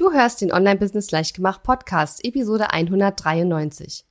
Du 0.00 0.12
hörst 0.12 0.40
den 0.40 0.50
Online-Business 0.50 1.10
Leichtgemacht 1.10 1.62
Podcast, 1.62 2.24
Episode 2.24 2.72
193. 2.72 4.06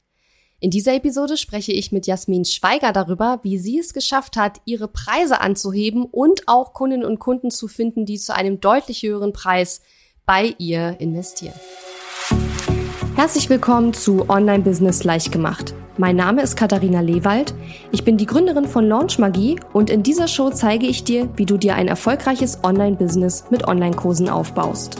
In 0.60 0.70
dieser 0.70 0.94
Episode 0.94 1.36
spreche 1.36 1.72
ich 1.72 1.92
mit 1.92 2.06
Jasmin 2.06 2.46
Schweiger 2.46 2.94
darüber, 2.94 3.40
wie 3.42 3.58
sie 3.58 3.80
es 3.80 3.92
geschafft 3.92 4.38
hat, 4.38 4.62
ihre 4.66 4.88
Preise 4.88 5.42
anzuheben 5.42 6.06
und 6.06 6.44
auch 6.46 6.74
Kundinnen 6.74 7.08
und 7.08 7.18
Kunden 7.18 7.50
zu 7.50 7.68
finden, 7.68 8.06
die 8.06 8.20
zu 8.20 8.36
einem 8.36 8.62
deutlich 8.62 9.02
höheren 9.02 9.34
Preis 9.34 9.82
bei 10.28 10.54
ihr 10.60 10.96
investieren. 11.00 11.60
Herzlich 13.16 13.50
willkommen 13.50 13.96
zu 13.96 14.30
Online-Business 14.30 15.04
Leichtgemacht. 15.06 15.74
Mein 15.98 16.16
Name 16.16 16.44
ist 16.44 16.56
Katharina 16.56 17.02
Lewald. 17.02 17.56
Ich 17.92 18.04
bin 18.04 18.18
die 18.18 18.28
Gründerin 18.28 18.68
von 18.68 18.88
Launch 18.88 19.18
Magie 19.18 19.60
und 19.74 19.90
in 19.90 20.04
dieser 20.04 20.28
Show 20.28 20.52
zeige 20.52 20.86
ich 20.86 21.04
dir, 21.04 21.28
wie 21.36 21.48
du 21.48 21.58
dir 21.58 21.74
ein 21.74 21.88
erfolgreiches 21.88 22.64
Online-Business 22.64 23.46
mit 23.50 23.68
Online-Kursen 23.68 24.30
aufbaust. 24.30 25.00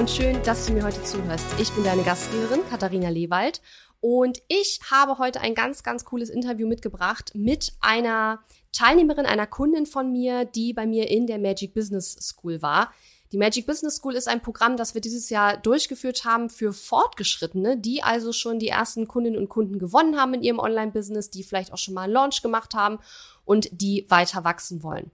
Und 0.00 0.08
schön, 0.08 0.42
dass 0.44 0.64
du 0.64 0.72
mir 0.72 0.82
heute 0.82 1.02
zuhörst. 1.02 1.44
Ich 1.58 1.70
bin 1.72 1.84
deine 1.84 2.02
Gastgeberin 2.02 2.60
Katharina 2.70 3.10
Lewald 3.10 3.60
und 4.00 4.40
ich 4.48 4.80
habe 4.90 5.18
heute 5.18 5.42
ein 5.42 5.54
ganz, 5.54 5.82
ganz 5.82 6.06
cooles 6.06 6.30
Interview 6.30 6.66
mitgebracht 6.66 7.32
mit 7.34 7.74
einer 7.82 8.40
Teilnehmerin, 8.72 9.26
einer 9.26 9.46
Kundin 9.46 9.84
von 9.84 10.10
mir, 10.10 10.46
die 10.46 10.72
bei 10.72 10.86
mir 10.86 11.10
in 11.10 11.26
der 11.26 11.38
Magic 11.38 11.74
Business 11.74 12.16
School 12.18 12.62
war. 12.62 12.94
Die 13.32 13.36
Magic 13.36 13.66
Business 13.66 13.96
School 13.96 14.14
ist 14.14 14.26
ein 14.26 14.40
Programm, 14.40 14.78
das 14.78 14.94
wir 14.94 15.02
dieses 15.02 15.28
Jahr 15.28 15.58
durchgeführt 15.58 16.24
haben 16.24 16.48
für 16.48 16.72
Fortgeschrittene, 16.72 17.76
die 17.76 18.02
also 18.02 18.32
schon 18.32 18.58
die 18.58 18.68
ersten 18.68 19.06
Kundinnen 19.06 19.38
und 19.38 19.50
Kunden 19.50 19.78
gewonnen 19.78 20.18
haben 20.18 20.32
in 20.32 20.42
ihrem 20.42 20.60
Online-Business, 20.60 21.28
die 21.28 21.44
vielleicht 21.44 21.74
auch 21.74 21.78
schon 21.78 21.92
mal 21.92 22.04
einen 22.04 22.14
Launch 22.14 22.40
gemacht 22.40 22.72
haben 22.72 23.00
und 23.44 23.68
die 23.70 24.06
weiter 24.08 24.44
wachsen 24.44 24.82
wollen. 24.82 25.10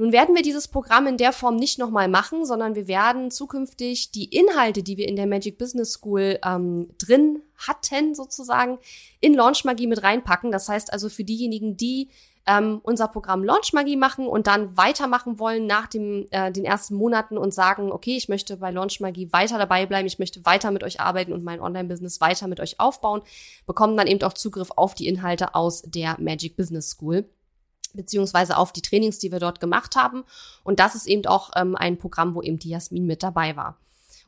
Nun 0.00 0.12
werden 0.12 0.36
wir 0.36 0.42
dieses 0.42 0.68
Programm 0.68 1.08
in 1.08 1.16
der 1.16 1.32
Form 1.32 1.56
nicht 1.56 1.78
nochmal 1.78 2.06
machen, 2.06 2.46
sondern 2.46 2.76
wir 2.76 2.86
werden 2.86 3.32
zukünftig 3.32 4.12
die 4.12 4.26
Inhalte, 4.26 4.84
die 4.84 4.96
wir 4.96 5.08
in 5.08 5.16
der 5.16 5.26
Magic 5.26 5.58
Business 5.58 5.92
School 5.94 6.38
ähm, 6.44 6.90
drin 6.98 7.42
hatten, 7.56 8.14
sozusagen, 8.14 8.78
in 9.20 9.34
Launch 9.34 9.64
Magie 9.64 9.88
mit 9.88 10.04
reinpacken. 10.04 10.52
Das 10.52 10.68
heißt 10.68 10.92
also 10.92 11.08
für 11.08 11.24
diejenigen, 11.24 11.76
die 11.76 12.10
ähm, 12.46 12.80
unser 12.84 13.08
Programm 13.08 13.42
Launch 13.42 13.72
Magie 13.72 13.96
machen 13.96 14.28
und 14.28 14.46
dann 14.46 14.76
weitermachen 14.76 15.40
wollen 15.40 15.66
nach 15.66 15.88
dem, 15.88 16.28
äh, 16.30 16.52
den 16.52 16.64
ersten 16.64 16.94
Monaten 16.94 17.36
und 17.36 17.52
sagen, 17.52 17.90
okay, 17.90 18.16
ich 18.16 18.28
möchte 18.28 18.56
bei 18.56 18.70
Launch 18.70 19.00
Magie 19.00 19.32
weiter 19.32 19.58
dabei 19.58 19.84
bleiben, 19.84 20.06
ich 20.06 20.20
möchte 20.20 20.46
weiter 20.46 20.70
mit 20.70 20.84
euch 20.84 21.00
arbeiten 21.00 21.32
und 21.32 21.42
mein 21.42 21.60
Online-Business 21.60 22.20
weiter 22.20 22.46
mit 22.46 22.60
euch 22.60 22.78
aufbauen, 22.78 23.22
bekommen 23.66 23.96
dann 23.96 24.06
eben 24.06 24.22
auch 24.22 24.32
Zugriff 24.32 24.70
auf 24.76 24.94
die 24.94 25.08
Inhalte 25.08 25.56
aus 25.56 25.82
der 25.82 26.16
Magic 26.20 26.56
Business 26.56 26.90
School 26.90 27.28
beziehungsweise 27.94 28.56
auf 28.56 28.72
die 28.72 28.82
Trainings, 28.82 29.18
die 29.18 29.32
wir 29.32 29.40
dort 29.40 29.60
gemacht 29.60 29.96
haben. 29.96 30.24
Und 30.64 30.80
das 30.80 30.94
ist 30.94 31.06
eben 31.06 31.26
auch 31.26 31.50
ähm, 31.56 31.76
ein 31.76 31.98
Programm, 31.98 32.34
wo 32.34 32.42
eben 32.42 32.58
die 32.58 32.70
Jasmin 32.70 33.06
mit 33.06 33.22
dabei 33.22 33.56
war. 33.56 33.76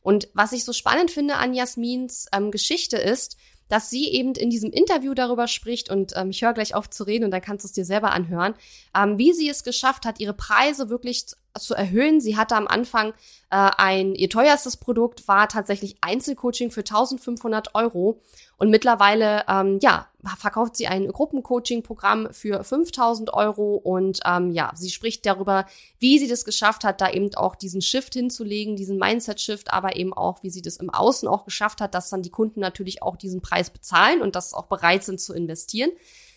Und 0.03 0.29
was 0.35 0.53
ich 0.53 0.65
so 0.65 0.73
spannend 0.73 1.11
finde 1.11 1.37
an 1.37 1.55
Jasmins 1.55 2.27
ähm, 2.33 2.51
Geschichte 2.51 2.97
ist, 2.97 3.37
dass 3.71 3.89
sie 3.89 4.09
eben 4.13 4.35
in 4.35 4.51
diesem 4.51 4.73
Interview 4.73 5.15
darüber 5.15 5.47
spricht 5.47 5.91
und 5.91 6.13
ähm, 6.17 6.31
ich 6.31 6.43
höre 6.43 6.53
gleich 6.53 6.75
auf 6.75 6.91
zu 6.91 7.05
reden 7.05 7.25
und 7.25 7.31
dann 7.31 7.41
kannst 7.41 7.65
du 7.65 7.69
es 7.69 7.73
dir 7.73 7.85
selber 7.85 8.11
anhören, 8.11 8.55
ähm, 8.97 9.17
wie 9.17 9.33
sie 9.33 9.49
es 9.49 9.63
geschafft 9.63 10.05
hat, 10.05 10.19
ihre 10.19 10.35
Preise 10.35 10.91
wirklich 10.91 11.27
zu 11.59 11.75
erhöhen. 11.75 12.21
Sie 12.21 12.37
hatte 12.37 12.57
am 12.57 12.67
Anfang 12.67 13.11
äh, 13.51 13.71
ein, 13.79 14.15
ihr 14.15 14.29
teuerstes 14.29 14.77
Produkt 14.77 15.27
war 15.29 15.49
tatsächlich 15.49 15.97
Einzelcoaching 16.01 16.73
für 16.73 16.81
1500 16.81 17.75
Euro 17.77 18.21
und 18.59 18.71
mittlerweile, 18.71 19.45
ähm, 19.49 19.79
ja, 19.81 20.09
verkauft 20.39 20.77
sie 20.77 20.87
ein 20.87 21.09
Gruppencoaching-Programm 21.09 22.29
für 22.33 22.63
5000 22.63 23.33
Euro 23.33 23.77
und 23.77 24.21
ähm, 24.25 24.51
ja, 24.51 24.73
sie 24.75 24.91
spricht 24.91 25.25
darüber, 25.27 25.67
wie 25.99 26.19
sie 26.19 26.29
das 26.29 26.45
geschafft 26.45 26.85
hat, 26.85 27.01
da 27.01 27.11
eben 27.11 27.35
auch 27.35 27.55
diesen 27.55 27.83
Shift 27.83 28.15
hinzulegen, 28.15 28.77
diesen 28.77 28.99
Mindset-Shift, 28.99 29.73
aber 29.73 29.97
eben 29.97 30.13
auch, 30.13 30.43
wie 30.43 30.51
sie 30.51 30.63
das 30.63 30.77
im 30.77 30.91
Außen 30.91 31.29
auch 31.29 31.45
geschafft 31.45 31.81
hat, 31.81 31.95
dass 31.95 32.11
dann 32.11 32.23
die 32.23 32.31
Kunden 32.31 32.61
natürlich 32.61 33.03
auch 33.03 33.17
diesen 33.17 33.41
Preis 33.41 33.71
bezahlen 33.71 34.23
und 34.23 34.37
das 34.37 34.55
auch 34.55 34.67
bereit 34.67 35.05
sind 35.05 35.21
zu 35.21 35.33
investieren. 35.33 35.91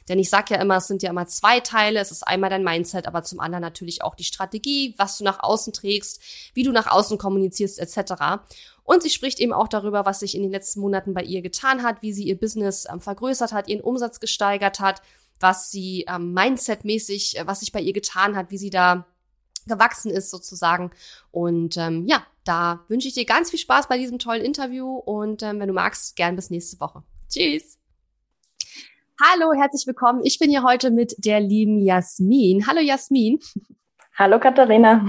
Denn 0.09 0.19
ich 0.19 0.29
sage 0.29 0.55
ja 0.55 0.61
immer, 0.61 0.77
es 0.77 0.87
sind 0.87 1.01
ja 1.01 1.09
immer 1.09 1.27
zwei 1.27 1.59
Teile. 1.59 1.99
Es 1.99 2.11
ist 2.11 2.23
einmal 2.23 2.49
dein 2.49 2.63
Mindset, 2.63 3.07
aber 3.07 3.23
zum 3.23 3.39
anderen 3.39 3.61
natürlich 3.61 4.03
auch 4.03 4.15
die 4.15 4.23
Strategie, 4.23 4.93
was 4.97 5.17
du 5.17 5.23
nach 5.23 5.41
außen 5.41 5.71
trägst, 5.73 6.21
wie 6.53 6.63
du 6.63 6.71
nach 6.71 6.87
außen 6.87 7.17
kommunizierst 7.17 7.79
etc. 7.79 8.43
Und 8.83 9.01
sie 9.01 9.09
spricht 9.09 9.39
eben 9.39 9.53
auch 9.53 9.67
darüber, 9.67 10.05
was 10.05 10.19
sich 10.19 10.35
in 10.35 10.41
den 10.41 10.51
letzten 10.51 10.81
Monaten 10.81 11.13
bei 11.13 11.23
ihr 11.23 11.41
getan 11.41 11.83
hat, 11.83 12.01
wie 12.01 12.13
sie 12.13 12.23
ihr 12.23 12.37
Business 12.37 12.85
ähm, 12.91 12.99
vergrößert 12.99 13.53
hat, 13.53 13.67
ihren 13.67 13.81
Umsatz 13.81 14.19
gesteigert 14.19 14.79
hat, 14.79 15.01
was 15.39 15.71
sie 15.71 16.05
ähm, 16.07 16.33
mindsetmäßig, 16.33 17.39
äh, 17.39 17.47
was 17.47 17.61
sich 17.61 17.71
bei 17.71 17.79
ihr 17.79 17.93
getan 17.93 18.35
hat, 18.35 18.51
wie 18.51 18.57
sie 18.57 18.69
da 18.69 19.05
gewachsen 19.67 20.11
ist 20.11 20.29
sozusagen. 20.29 20.91
Und 21.31 21.77
ähm, 21.77 22.05
ja, 22.07 22.25
da 22.43 22.83
wünsche 22.89 23.07
ich 23.07 23.13
dir 23.13 23.25
ganz 23.25 23.49
viel 23.49 23.59
Spaß 23.59 23.87
bei 23.87 23.97
diesem 23.97 24.19
tollen 24.19 24.43
Interview 24.43 24.97
und 24.97 25.43
ähm, 25.43 25.59
wenn 25.59 25.67
du 25.67 25.73
magst, 25.73 26.15
gern 26.15 26.35
bis 26.35 26.49
nächste 26.49 26.79
Woche. 26.79 27.03
Tschüss. 27.29 27.77
Hallo, 29.21 29.53
herzlich 29.53 29.87
willkommen. 29.87 30.21
Ich 30.23 30.39
bin 30.39 30.49
hier 30.49 30.63
heute 30.63 30.91
mit 30.91 31.15
der 31.17 31.39
lieben 31.39 31.79
Jasmin. 31.79 32.67
Hallo 32.67 32.81
Jasmin. 32.81 33.39
Hallo 34.15 34.39
Katharina. 34.39 35.03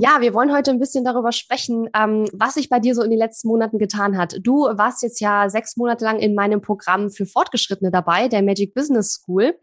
Ja, 0.00 0.20
wir 0.20 0.34
wollen 0.34 0.52
heute 0.52 0.72
ein 0.72 0.80
bisschen 0.80 1.04
darüber 1.04 1.30
sprechen, 1.30 1.88
ähm, 1.94 2.28
was 2.32 2.54
sich 2.54 2.68
bei 2.68 2.80
dir 2.80 2.96
so 2.96 3.02
in 3.02 3.10
den 3.10 3.18
letzten 3.18 3.46
Monaten 3.46 3.78
getan 3.78 4.18
hat. 4.18 4.38
Du 4.42 4.62
warst 4.62 5.02
jetzt 5.02 5.20
ja 5.20 5.48
sechs 5.48 5.76
Monate 5.76 6.04
lang 6.04 6.18
in 6.18 6.34
meinem 6.34 6.60
Programm 6.60 7.10
für 7.10 7.26
Fortgeschrittene 7.26 7.92
dabei, 7.92 8.26
der 8.26 8.42
Magic 8.42 8.74
Business 8.74 9.12
School. 9.12 9.54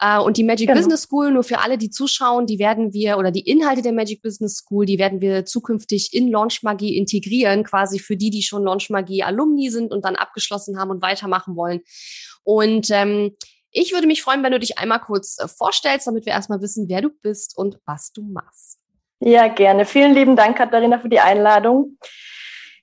Äh, 0.00 0.20
und 0.20 0.36
die 0.36 0.44
Magic 0.44 0.68
genau. 0.68 0.78
Business 0.78 1.02
School, 1.02 1.32
nur 1.32 1.42
für 1.42 1.58
alle, 1.58 1.78
die 1.78 1.90
zuschauen, 1.90 2.46
die 2.46 2.60
werden 2.60 2.92
wir, 2.92 3.18
oder 3.18 3.32
die 3.32 3.40
Inhalte 3.40 3.82
der 3.82 3.92
Magic 3.92 4.22
Business 4.22 4.58
School, 4.58 4.86
die 4.86 4.98
werden 4.98 5.20
wir 5.20 5.44
zukünftig 5.44 6.10
in 6.12 6.28
Launch 6.28 6.62
Magie 6.62 6.96
integrieren, 6.96 7.64
quasi 7.64 7.98
für 7.98 8.16
die, 8.16 8.30
die 8.30 8.42
schon 8.42 8.62
Launch 8.62 8.88
Magie 8.90 9.24
Alumni 9.24 9.70
sind 9.70 9.90
und 9.90 10.04
dann 10.04 10.14
abgeschlossen 10.14 10.78
haben 10.78 10.90
und 10.90 11.02
weitermachen 11.02 11.56
wollen. 11.56 11.80
Und 12.44 12.88
ähm, 12.90 13.32
ich 13.70 13.92
würde 13.92 14.06
mich 14.06 14.22
freuen, 14.22 14.42
wenn 14.42 14.52
du 14.52 14.58
dich 14.58 14.78
einmal 14.78 15.00
kurz 15.00 15.38
äh, 15.38 15.48
vorstellst, 15.48 16.06
damit 16.06 16.26
wir 16.26 16.32
erstmal 16.32 16.60
wissen, 16.60 16.88
wer 16.88 17.02
du 17.02 17.10
bist 17.10 17.56
und 17.56 17.78
was 17.84 18.12
du 18.12 18.22
machst. 18.22 18.78
Ja, 19.20 19.48
gerne. 19.48 19.84
Vielen 19.84 20.14
lieben 20.14 20.36
Dank, 20.36 20.56
Katharina, 20.56 20.98
für 20.98 21.08
die 21.08 21.20
Einladung. 21.20 21.98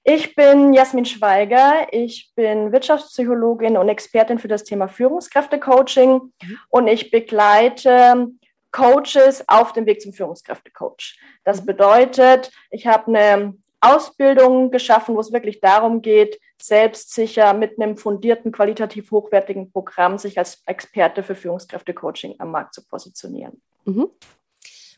Ich 0.03 0.35
bin 0.35 0.73
Jasmin 0.73 1.05
Schweiger. 1.05 1.87
Ich 1.91 2.31
bin 2.35 2.71
Wirtschaftspsychologin 2.71 3.77
und 3.77 3.89
Expertin 3.89 4.37
für 4.37 4.47
das 4.47 4.63
Thema 4.63 4.87
Führungskräftecoaching 4.87 6.33
und 6.69 6.87
ich 6.87 7.09
begleite 7.09 8.27
Coaches 8.71 9.43
auf 9.47 9.73
dem 9.73 9.85
Weg 9.85 10.01
zum 10.01 10.13
Führungskräftecoach. 10.13 11.17
Das 11.43 11.61
mhm. 11.61 11.65
bedeutet, 11.65 12.51
ich 12.69 12.85
habe 12.85 13.07
eine 13.07 13.55
Ausbildung 13.79 14.69
geschaffen, 14.69 15.15
wo 15.15 15.21
es 15.21 15.31
wirklich 15.31 15.61
darum 15.61 16.01
geht, 16.01 16.39
selbstsicher 16.61 17.53
mit 17.53 17.79
einem 17.79 17.97
fundierten, 17.97 18.51
qualitativ 18.51 19.11
hochwertigen 19.11 19.71
Programm 19.71 20.17
sich 20.17 20.37
als 20.37 20.61
Experte 20.65 21.23
für 21.23 21.35
Führungskräfte-Coaching 21.35 22.35
am 22.39 22.51
Markt 22.51 22.73
zu 22.73 22.85
positionieren. 22.85 23.61
Mhm. 23.85 24.09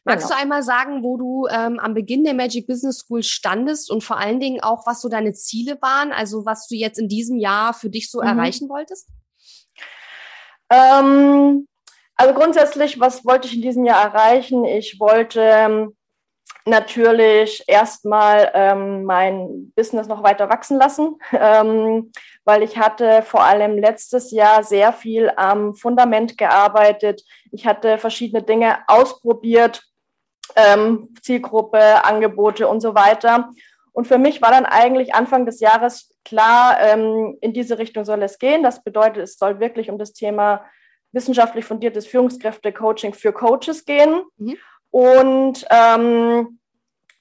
Magst 0.04 0.28
genau. 0.28 0.38
du 0.38 0.42
einmal 0.42 0.64
sagen, 0.64 1.04
wo 1.04 1.18
du 1.18 1.48
ähm, 1.48 1.80
am 1.80 1.94
Beginn 1.94 2.24
der 2.24 2.34
Magic 2.34 2.66
Business 2.66 3.00
School 3.00 3.24
standest 3.24 3.92
und 3.92 4.06
vor 4.06 4.18
allen 4.18 4.40
Dingen 4.40 4.62
auch, 4.62 4.88
was 4.88 5.02
so 5.02 5.10
deine 5.10 5.34
Ziele 5.34 5.78
waren, 5.82 6.14
also 6.14 6.46
was 6.46 6.68
du 6.68 6.76
jetzt 6.76 6.98
in 6.98 7.10
diesem 7.10 7.38
Jahr 7.38 7.74
für 7.74 7.90
dich 7.90 8.10
so 8.10 8.22
mhm. 8.22 8.28
erreichen 8.28 8.70
wolltest? 8.70 9.10
Ähm, 10.70 11.68
also 12.16 12.34
grundsätzlich, 12.34 13.02
was 13.02 13.26
wollte 13.26 13.48
ich 13.48 13.56
in 13.56 13.62
diesem 13.62 13.84
Jahr 13.84 14.02
erreichen? 14.02 14.64
Ich 14.64 14.98
wollte 15.00 15.42
ähm, 15.42 15.98
natürlich 16.66 17.64
erstmal 17.68 18.52
ähm, 18.54 19.04
mein 19.06 19.72
Business 19.76 20.08
noch 20.08 20.24
weiter 20.24 20.50
wachsen 20.50 20.78
lassen, 20.78 21.18
ähm, 21.32 22.12
weil 22.44 22.64
ich 22.64 22.78
hatte 22.78 23.22
vor 23.24 23.44
allem 23.44 23.78
letztes 23.78 24.32
Jahr 24.32 24.64
sehr 24.64 24.94
viel 24.94 25.32
am 25.36 25.76
Fundament 25.76 26.38
gearbeitet. 26.38 27.24
Ich 27.52 27.66
hatte 27.66 27.98
verschiedene 27.98 28.44
Dinge 28.44 28.80
ausprobiert, 28.88 29.84
ähm, 30.56 31.14
Zielgruppe, 31.22 32.04
Angebote 32.04 32.68
und 32.68 32.82
so 32.82 32.96
weiter. 32.96 33.50
Und 33.94 34.08
für 34.08 34.18
mich 34.18 34.42
war 34.42 34.52
dann 34.52 34.66
eigentlich 34.66 35.16
Anfang 35.16 35.46
des 35.46 35.60
Jahres 35.60 36.14
klar, 36.24 36.80
ähm, 36.82 37.38
in 37.42 37.54
diese 37.54 37.80
Richtung 37.80 38.06
soll 38.06 38.22
es 38.22 38.38
gehen. 38.38 38.62
Das 38.62 38.84
bedeutet, 38.84 39.24
es 39.24 39.38
soll 39.38 39.60
wirklich 39.60 39.90
um 39.90 39.98
das 39.98 40.14
Thema 40.14 40.66
wissenschaftlich 41.12 41.66
fundiertes 41.66 42.06
Führungskräfte-Coaching 42.06 43.14
für 43.14 43.34
Coaches 43.34 43.86
gehen. 43.86 44.22
Mhm. 44.38 44.58
Und 44.98 45.64
ähm, 45.70 46.60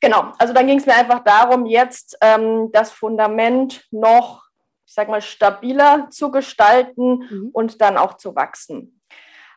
genau, 0.00 0.32
also 0.38 0.54
dann 0.54 0.66
ging 0.66 0.78
es 0.78 0.86
mir 0.86 0.94
einfach 0.94 1.22
darum, 1.22 1.66
jetzt 1.66 2.16
ähm, 2.22 2.70
das 2.72 2.90
Fundament 2.90 3.84
noch 3.90 4.46
ich 4.86 4.94
sag 4.94 5.08
mal, 5.08 5.20
stabiler 5.20 6.08
zu 6.10 6.30
gestalten 6.30 7.26
mhm. 7.28 7.50
und 7.52 7.82
dann 7.82 7.98
auch 7.98 8.14
zu 8.14 8.34
wachsen. 8.34 9.02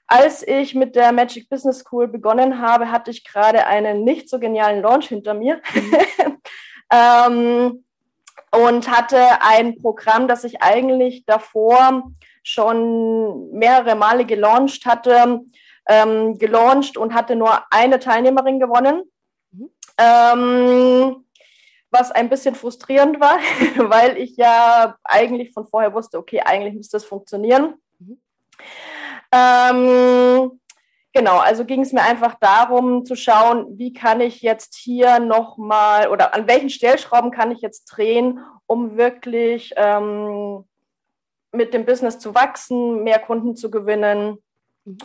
Als 0.08 0.46
ich 0.46 0.76
mit 0.76 0.96
der 0.96 1.14
Magic 1.14 1.48
Business 1.50 1.80
School 1.80 2.10
begonnen 2.10 2.60
habe, 2.60 2.92
hatte 2.92 3.12
ich 3.12 3.24
gerade 3.24 3.66
einen 3.68 4.04
nicht 4.04 4.28
so 4.28 4.40
genialen 4.40 4.82
Launch 4.82 5.08
hinter 5.08 5.36
mir. 5.36 5.62
Mhm. 5.74 6.42
ähm, 6.92 7.86
und 8.52 8.92
hatte 8.92 9.42
ein 9.42 9.78
Programm, 9.78 10.28
das 10.28 10.44
ich 10.44 10.62
eigentlich 10.62 11.26
davor 11.26 12.12
schon 12.44 13.52
mehrere 13.52 13.96
Male 13.96 14.26
gelauncht 14.26 14.86
hatte, 14.88 15.42
ähm, 15.90 16.38
gelauncht 16.38 16.96
und 16.98 17.14
hatte 17.14 17.36
nur 17.36 17.64
eine 17.72 18.00
Teilnehmerin 18.00 18.60
gewonnen. 18.60 19.04
Mhm. 19.52 19.70
Ähm, 19.98 21.26
was 21.92 22.12
ein 22.12 22.30
bisschen 22.30 22.56
frustrierend 22.56 23.20
war, 23.20 23.40
weil 23.90 24.18
ich 24.18 24.38
ja 24.38 24.96
eigentlich 25.04 25.52
von 25.52 25.66
vorher 25.66 25.94
wusste, 25.94 26.20
okay, 26.20 26.42
eigentlich 26.46 26.76
müsste 26.76 26.98
das 26.98 27.06
funktionieren. 27.06 27.74
Mhm. 27.98 28.22
Ähm, 29.32 30.60
genau, 31.14 31.38
also 31.40 31.66
ging 31.66 31.82
es 31.82 31.92
mir 31.92 32.04
einfach 32.04 32.36
darum 32.40 33.06
zu 33.06 33.16
schauen, 33.16 33.78
wie 33.78 33.92
kann 33.92 34.22
ich 34.22 34.42
jetzt 34.42 34.76
hier 34.76 35.20
nochmal 35.20 36.10
oder 36.10 36.36
an 36.36 36.48
welchen 36.48 36.70
Stellschrauben 36.70 37.32
kann 37.32 37.52
ich 37.52 37.62
jetzt 37.62 37.86
drehen, 37.86 38.40
um 38.68 38.98
wirklich 38.98 39.74
ähm, 39.76 40.66
mit 41.52 41.74
dem 41.74 41.86
Business 41.86 42.20
zu 42.20 42.36
wachsen, 42.36 43.04
mehr 43.04 43.20
Kunden 43.20 43.56
zu 43.56 43.72
gewinnen. 43.72 44.38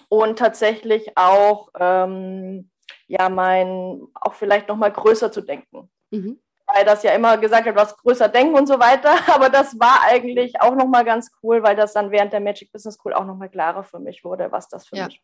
Und 0.08 0.38
tatsächlich 0.38 1.16
auch, 1.16 1.68
ähm, 1.78 2.70
ja, 3.06 3.28
mein, 3.28 4.02
auch 4.14 4.34
vielleicht 4.34 4.68
nochmal 4.68 4.92
größer 4.92 5.30
zu 5.30 5.42
denken. 5.42 5.90
Mhm 6.10 6.38
weil 6.66 6.84
das 6.84 7.02
ja 7.02 7.12
immer 7.12 7.36
gesagt 7.38 7.66
hat, 7.66 7.76
was 7.76 7.96
größer 7.96 8.28
denken 8.28 8.54
und 8.54 8.66
so 8.66 8.78
weiter. 8.80 9.10
Aber 9.34 9.48
das 9.48 9.78
war 9.78 10.02
eigentlich 10.02 10.60
auch 10.60 10.74
nochmal 10.74 11.04
ganz 11.04 11.30
cool, 11.42 11.62
weil 11.62 11.76
das 11.76 11.92
dann 11.92 12.10
während 12.10 12.32
der 12.32 12.40
Magic 12.40 12.72
Business 12.72 12.94
School 12.94 13.14
auch 13.14 13.24
nochmal 13.24 13.48
klarer 13.48 13.84
für 13.84 13.98
mich 13.98 14.24
wurde, 14.24 14.50
was 14.50 14.68
das 14.68 14.86
für 14.86 14.96
ja. 14.96 15.06
mich. 15.06 15.22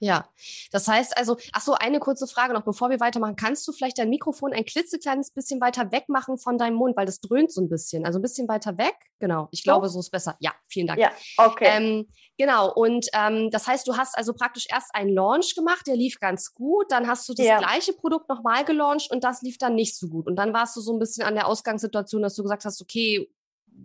Ja, 0.00 0.28
das 0.70 0.88
heißt 0.88 1.16
also, 1.16 1.36
ach 1.52 1.62
so, 1.62 1.74
eine 1.74 2.00
kurze 2.00 2.26
Frage 2.26 2.54
noch, 2.54 2.62
bevor 2.62 2.90
wir 2.90 3.00
weitermachen. 3.00 3.36
Kannst 3.36 3.66
du 3.66 3.72
vielleicht 3.72 3.98
dein 3.98 4.10
Mikrofon 4.10 4.52
ein 4.52 4.64
klitzekleines 4.64 5.32
bisschen 5.32 5.60
weiter 5.60 5.92
weg 5.92 6.08
machen 6.08 6.38
von 6.38 6.58
deinem 6.58 6.74
Mund, 6.74 6.96
weil 6.96 7.06
das 7.06 7.20
dröhnt 7.20 7.52
so 7.52 7.60
ein 7.60 7.68
bisschen. 7.68 8.06
Also 8.06 8.18
ein 8.18 8.22
bisschen 8.22 8.48
weiter 8.48 8.78
weg. 8.78 8.94
Genau, 9.18 9.48
ich 9.50 9.64
glaube, 9.64 9.88
so 9.88 9.98
ist 10.00 10.10
besser. 10.10 10.36
Ja, 10.40 10.52
vielen 10.68 10.86
Dank. 10.86 11.00
Ja, 11.00 11.10
okay. 11.36 11.66
Ähm, 11.68 12.08
genau, 12.36 12.72
und 12.72 13.06
ähm, 13.12 13.50
das 13.50 13.66
heißt, 13.66 13.86
du 13.88 13.96
hast 13.96 14.16
also 14.16 14.32
praktisch 14.32 14.66
erst 14.70 14.94
einen 14.94 15.12
Launch 15.12 15.54
gemacht, 15.54 15.86
der 15.86 15.96
lief 15.96 16.20
ganz 16.20 16.54
gut. 16.54 16.90
Dann 16.90 17.08
hast 17.08 17.28
du 17.28 17.34
das 17.34 17.46
ja. 17.46 17.58
gleiche 17.58 17.92
Produkt 17.92 18.28
nochmal 18.28 18.64
gelauncht 18.64 19.10
und 19.10 19.24
das 19.24 19.42
lief 19.42 19.58
dann 19.58 19.74
nicht 19.74 19.96
so 19.96 20.08
gut. 20.08 20.26
Und 20.26 20.36
dann 20.36 20.52
warst 20.52 20.76
du 20.76 20.80
so 20.80 20.92
ein 20.92 20.98
bisschen 20.98 21.24
an 21.24 21.34
der 21.34 21.48
Ausgangssituation, 21.48 22.22
dass 22.22 22.34
du 22.34 22.42
gesagt 22.42 22.64
hast, 22.64 22.80
okay, 22.80 23.28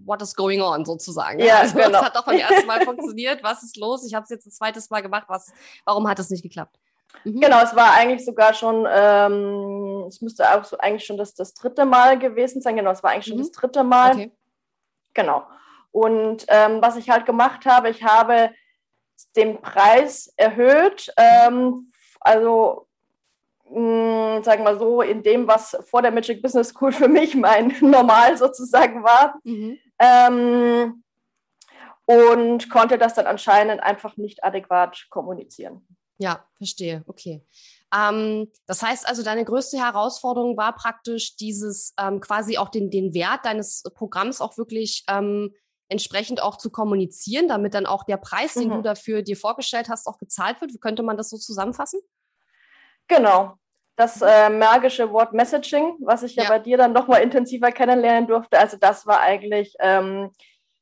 what 0.06 0.22
is 0.22 0.36
going 0.36 0.62
on 0.62 0.86
sozusagen. 0.86 1.40
Ja, 1.40 1.60
also, 1.60 1.78
genau. 1.78 2.00
Es 2.00 2.06
hat 2.06 2.16
doch 2.16 2.26
beim 2.26 2.38
ersten 2.38 2.68
Mal 2.68 2.82
funktioniert. 2.86 3.44
Was 3.44 3.64
ist 3.64 3.78
los? 3.78 4.06
Ich 4.06 4.14
habe 4.14 4.24
es 4.24 4.30
jetzt 4.30 4.46
ein 4.46 4.52
zweites 4.52 4.90
Mal 4.90 5.02
gemacht. 5.02 5.26
Was, 5.28 5.52
warum 5.86 6.08
hat 6.08 6.20
es 6.20 6.30
nicht 6.30 6.44
geklappt? 6.44 6.80
Mhm. 7.24 7.40
Genau, 7.40 7.62
es 7.62 7.76
war 7.76 7.94
eigentlich 7.94 8.26
sogar 8.26 8.54
schon, 8.54 8.88
ähm, 8.90 10.06
es 10.08 10.22
müsste 10.22 10.50
auch 10.50 10.64
so 10.64 10.78
eigentlich 10.78 11.06
schon 11.06 11.18
das, 11.18 11.34
das 11.34 11.54
dritte 11.54 11.86
Mal 11.86 12.18
gewesen 12.18 12.62
sein. 12.62 12.76
Genau, 12.76 12.92
es 12.92 13.04
war 13.04 13.12
eigentlich 13.12 13.28
schon 13.28 13.38
mhm. 13.38 13.42
das 13.42 13.52
dritte 13.52 13.84
Mal. 13.84 14.12
Okay. 14.14 14.32
Genau. 15.14 15.44
Und 15.92 16.46
ähm, 16.48 16.82
was 16.82 16.96
ich 16.96 17.10
halt 17.10 17.26
gemacht 17.26 17.66
habe, 17.66 17.90
ich 17.90 18.04
habe 18.04 18.52
den 19.36 19.62
Preis 19.62 20.34
erhöht. 20.38 21.14
Ähm, 21.18 21.92
also 22.20 22.88
mh, 23.74 24.44
sagen 24.44 24.64
wir 24.64 24.78
so, 24.78 25.02
in 25.02 25.24
dem, 25.24 25.48
was 25.48 25.78
vor 25.90 26.02
der 26.02 26.12
Magic 26.12 26.42
Business 26.42 26.70
School 26.70 26.92
für 26.92 27.08
mich 27.08 27.36
mein 27.36 27.76
Normal 27.82 28.38
sozusagen 28.38 29.04
war. 29.04 29.40
Mhm. 29.44 29.78
Ähm, 30.00 31.04
und 32.06 32.70
konnte 32.70 32.98
das 32.98 33.14
dann 33.14 33.28
anscheinend 33.28 33.82
einfach 33.82 34.18
nicht 34.18 34.44
adäquat 34.44 35.08
kommunizieren. 35.10 35.88
Ja, 36.18 36.46
verstehe. 36.58 37.04
Okay. 37.08 37.46
Ähm, 37.96 38.52
das 38.66 38.82
heißt 38.82 39.08
also, 39.08 39.24
deine 39.24 39.46
größte 39.46 39.78
Herausforderung 39.78 40.58
war 40.58 40.76
praktisch 40.76 41.38
dieses 41.38 41.94
ähm, 41.98 42.20
quasi 42.20 42.58
auch 42.58 42.70
den, 42.70 42.92
den 42.92 43.14
Wert 43.14 43.46
deines 43.46 43.84
Programms 43.96 44.42
auch 44.42 44.58
wirklich 44.58 45.06
ähm, 45.10 45.54
entsprechend 45.90 46.42
auch 46.42 46.58
zu 46.58 46.70
kommunizieren, 46.72 47.48
damit 47.48 47.74
dann 47.74 47.86
auch 47.86 48.04
der 48.04 48.18
Preis, 48.18 48.54
den 48.54 48.70
mhm. 48.70 48.76
du 48.76 48.82
dafür 48.82 49.22
dir 49.22 49.38
vorgestellt 49.38 49.90
hast, 49.90 50.08
auch 50.08 50.18
gezahlt 50.18 50.60
wird. 50.60 50.74
Wie 50.74 50.80
könnte 50.80 51.04
man 51.04 51.18
das 51.18 51.30
so 51.30 51.38
zusammenfassen? 51.38 52.02
Genau 53.08 53.58
das 53.96 54.22
äh, 54.22 54.50
magische 54.50 55.12
Wort 55.12 55.34
Messaging, 55.34 55.96
was 56.00 56.24
ich 56.24 56.36
ja, 56.36 56.44
ja 56.44 56.50
bei 56.50 56.60
dir 56.60 56.78
dann 56.78 56.94
nochmal 56.94 57.22
intensiver 57.22 57.72
kennenlernen 57.72 58.28
durfte. 58.28 58.58
Also 58.58 58.78
das 58.78 59.06
war 59.06 59.20
eigentlich, 59.22 59.76
ähm, 59.80 60.32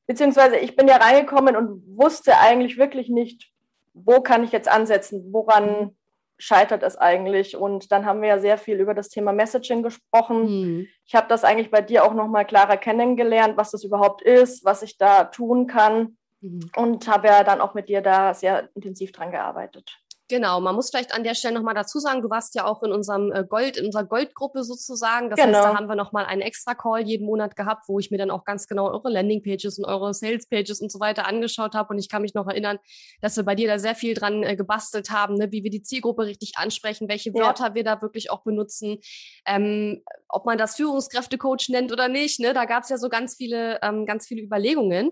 beziehungsweise 0.07 0.57
ich 0.57 0.75
bin 0.75 0.87
ja 0.87 0.97
reingekommen 0.97 1.55
und 1.55 1.83
wusste 1.97 2.37
eigentlich 2.37 2.77
wirklich 2.77 3.09
nicht, 3.09 3.51
wo 3.93 4.21
kann 4.21 4.43
ich 4.43 4.51
jetzt 4.51 4.69
ansetzen, 4.69 5.33
woran 5.33 5.95
scheitert 6.37 6.81
es 6.81 6.97
eigentlich. 6.97 7.55
Und 7.55 7.91
dann 7.91 8.05
haben 8.05 8.21
wir 8.21 8.29
ja 8.29 8.39
sehr 8.39 8.57
viel 8.57 8.79
über 8.79 8.93
das 8.93 9.09
Thema 9.09 9.31
Messaging 9.31 9.83
gesprochen. 9.83 10.43
Mhm. 10.43 10.87
Ich 11.05 11.13
habe 11.13 11.27
das 11.27 11.43
eigentlich 11.43 11.69
bei 11.69 11.81
dir 11.81 12.03
auch 12.03 12.13
nochmal 12.13 12.45
klarer 12.45 12.77
kennengelernt, 12.77 13.57
was 13.57 13.71
das 13.71 13.83
überhaupt 13.83 14.21
ist, 14.23 14.65
was 14.65 14.81
ich 14.81 14.97
da 14.97 15.25
tun 15.25 15.67
kann. 15.67 16.17
Mhm. 16.39 16.71
Und 16.75 17.07
habe 17.07 17.27
ja 17.27 17.43
dann 17.43 17.61
auch 17.61 17.75
mit 17.75 17.89
dir 17.89 18.01
da 18.01 18.33
sehr 18.33 18.69
intensiv 18.73 19.11
dran 19.11 19.31
gearbeitet. 19.31 19.99
Genau, 20.31 20.61
man 20.61 20.75
muss 20.75 20.91
vielleicht 20.91 21.13
an 21.13 21.25
der 21.25 21.35
Stelle 21.35 21.55
nochmal 21.55 21.73
dazu 21.73 21.99
sagen, 21.99 22.21
du 22.21 22.29
warst 22.29 22.55
ja 22.55 22.63
auch 22.63 22.83
in 22.83 22.93
unserem 22.93 23.33
äh, 23.33 23.43
Gold, 23.43 23.75
in 23.75 23.87
unserer 23.87 24.05
Goldgruppe 24.05 24.63
sozusagen. 24.63 25.29
Das 25.29 25.37
genau. 25.37 25.57
heißt, 25.57 25.67
da 25.67 25.75
haben 25.75 25.87
wir 25.87 25.95
nochmal 25.95 26.25
einen 26.25 26.39
extra 26.39 26.73
Call 26.73 27.01
jeden 27.01 27.25
Monat 27.25 27.57
gehabt, 27.57 27.89
wo 27.89 27.99
ich 27.99 28.11
mir 28.11 28.17
dann 28.17 28.31
auch 28.31 28.45
ganz 28.45 28.65
genau 28.65 28.89
eure 28.89 29.09
Landingpages 29.09 29.77
und 29.77 29.83
eure 29.83 30.13
Salespages 30.13 30.79
und 30.79 30.89
so 30.89 31.01
weiter 31.01 31.27
angeschaut 31.27 31.73
habe. 31.73 31.89
Und 31.89 31.99
ich 31.99 32.07
kann 32.07 32.21
mich 32.21 32.33
noch 32.33 32.47
erinnern, 32.47 32.79
dass 33.19 33.35
wir 33.35 33.43
bei 33.43 33.55
dir 33.55 33.67
da 33.67 33.77
sehr 33.77 33.93
viel 33.93 34.13
dran 34.13 34.41
äh, 34.43 34.55
gebastelt 34.55 35.09
haben, 35.09 35.33
ne? 35.33 35.51
wie 35.51 35.65
wir 35.65 35.69
die 35.69 35.83
Zielgruppe 35.83 36.23
richtig 36.23 36.53
ansprechen, 36.55 37.09
welche 37.09 37.33
Wörter 37.33 37.67
ja. 37.67 37.75
wir 37.75 37.83
da 37.83 38.01
wirklich 38.01 38.31
auch 38.31 38.43
benutzen, 38.43 38.99
ähm, 39.45 40.01
ob 40.29 40.45
man 40.45 40.57
das 40.57 40.77
Führungskräftecoach 40.77 41.67
nennt 41.67 41.91
oder 41.91 42.07
nicht. 42.07 42.39
Ne? 42.39 42.53
Da 42.53 42.63
gab 42.63 42.83
es 42.83 42.89
ja 42.89 42.97
so 42.97 43.09
ganz 43.09 43.35
viele, 43.35 43.79
ähm, 43.81 44.05
ganz 44.05 44.27
viele 44.27 44.43
Überlegungen. 44.43 45.11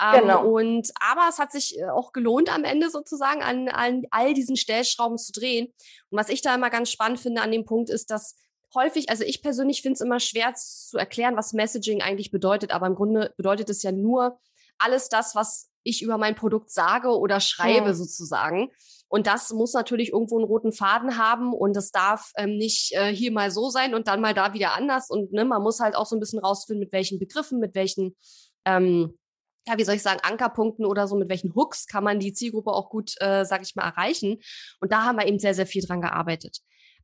Ähm, 0.00 0.22
genau. 0.22 0.46
Und 0.46 0.90
aber 1.00 1.26
es 1.28 1.38
hat 1.38 1.52
sich 1.52 1.78
äh, 1.78 1.88
auch 1.88 2.12
gelohnt 2.12 2.52
am 2.52 2.64
Ende 2.64 2.90
sozusagen 2.90 3.42
an, 3.42 3.68
an 3.68 4.02
all 4.10 4.34
diesen 4.34 4.56
Stellschrauben 4.56 5.18
zu 5.18 5.32
drehen. 5.32 5.66
Und 6.10 6.18
was 6.18 6.28
ich 6.28 6.42
da 6.42 6.54
immer 6.54 6.70
ganz 6.70 6.90
spannend 6.90 7.20
finde 7.20 7.42
an 7.42 7.52
dem 7.52 7.64
Punkt 7.64 7.90
ist, 7.90 8.10
dass 8.10 8.36
häufig, 8.74 9.10
also 9.10 9.24
ich 9.24 9.42
persönlich 9.42 9.82
finde 9.82 9.94
es 9.94 10.00
immer 10.00 10.20
schwer 10.20 10.54
zu 10.54 10.96
erklären, 10.96 11.36
was 11.36 11.52
Messaging 11.52 12.02
eigentlich 12.02 12.30
bedeutet, 12.30 12.70
aber 12.70 12.86
im 12.86 12.94
Grunde 12.94 13.34
bedeutet 13.36 13.68
es 13.68 13.82
ja 13.82 13.92
nur 13.92 14.38
alles 14.78 15.08
das, 15.08 15.34
was 15.34 15.68
ich 15.82 16.02
über 16.02 16.18
mein 16.18 16.34
Produkt 16.34 16.70
sage 16.70 17.08
oder 17.08 17.40
schreibe 17.40 17.88
hm. 17.88 17.94
sozusagen. 17.94 18.70
Und 19.08 19.26
das 19.26 19.50
muss 19.50 19.72
natürlich 19.72 20.12
irgendwo 20.12 20.38
einen 20.38 20.46
roten 20.46 20.72
Faden 20.72 21.18
haben 21.18 21.52
und 21.52 21.76
es 21.76 21.90
darf 21.90 22.30
ähm, 22.36 22.56
nicht 22.56 22.92
äh, 22.92 23.12
hier 23.12 23.32
mal 23.32 23.50
so 23.50 23.68
sein 23.68 23.94
und 23.94 24.06
dann 24.06 24.20
mal 24.20 24.34
da 24.34 24.54
wieder 24.54 24.74
anders. 24.74 25.10
Und 25.10 25.32
ne, 25.32 25.44
man 25.44 25.62
muss 25.62 25.80
halt 25.80 25.96
auch 25.96 26.06
so 26.06 26.14
ein 26.14 26.20
bisschen 26.20 26.38
rausfinden, 26.38 26.80
mit 26.80 26.92
welchen 26.92 27.18
Begriffen, 27.18 27.58
mit 27.58 27.74
welchen 27.74 28.16
ähm, 28.64 29.18
ja, 29.66 29.76
wie 29.76 29.84
soll 29.84 29.94
ich 29.94 30.02
sagen, 30.02 30.20
Ankerpunkten 30.22 30.84
oder 30.84 31.06
so, 31.06 31.16
mit 31.16 31.28
welchen 31.28 31.54
Hooks 31.54 31.86
kann 31.86 32.04
man 32.04 32.18
die 32.18 32.32
Zielgruppe 32.32 32.72
auch 32.72 32.90
gut, 32.90 33.14
äh, 33.20 33.44
sag 33.44 33.62
ich 33.62 33.76
mal, 33.76 33.84
erreichen. 33.84 34.38
Und 34.80 34.92
da 34.92 35.04
haben 35.04 35.18
wir 35.18 35.26
eben 35.26 35.38
sehr, 35.38 35.54
sehr 35.54 35.66
viel 35.66 35.84
dran 35.84 36.00
gearbeitet. 36.00 36.58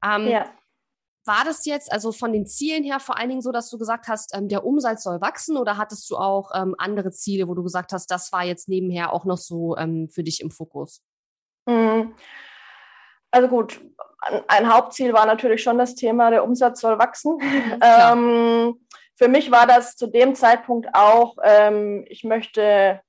Ähm, 0.04 0.28
ja. 0.28 0.50
War 1.24 1.44
das 1.44 1.66
jetzt 1.66 1.90
also 1.90 2.12
von 2.12 2.32
den 2.32 2.46
Zielen 2.46 2.84
her 2.84 3.00
vor 3.00 3.18
allen 3.18 3.28
Dingen 3.28 3.42
so, 3.42 3.50
dass 3.50 3.68
du 3.68 3.78
gesagt 3.78 4.06
hast, 4.06 4.34
ähm, 4.34 4.48
der 4.48 4.64
Umsatz 4.64 5.02
soll 5.02 5.20
wachsen 5.20 5.56
oder 5.56 5.76
hattest 5.76 6.08
du 6.10 6.16
auch 6.16 6.52
ähm, 6.54 6.74
andere 6.78 7.10
Ziele, 7.10 7.48
wo 7.48 7.54
du 7.54 7.64
gesagt 7.64 7.92
hast, 7.92 8.10
das 8.10 8.32
war 8.32 8.44
jetzt 8.44 8.68
nebenher 8.68 9.12
auch 9.12 9.24
noch 9.24 9.38
so 9.38 9.76
ähm, 9.76 10.08
für 10.08 10.22
dich 10.22 10.40
im 10.40 10.50
Fokus? 10.50 11.02
Mhm. 11.66 12.14
Also 13.32 13.48
gut, 13.48 13.80
ein 14.48 14.72
Hauptziel 14.72 15.12
war 15.12 15.26
natürlich 15.26 15.62
schon 15.62 15.78
das 15.78 15.94
Thema, 15.94 16.30
der 16.30 16.44
Umsatz 16.44 16.80
soll 16.80 16.98
wachsen. 16.98 17.36
Mhm, 17.36 18.80
für 19.16 19.28
mich 19.28 19.50
war 19.50 19.66
das 19.66 19.96
zu 19.96 20.06
dem 20.06 20.34
Zeitpunkt 20.34 20.88
auch, 20.92 21.36
ähm, 21.42 22.04
ich 22.08 22.22
möchte 22.22 23.00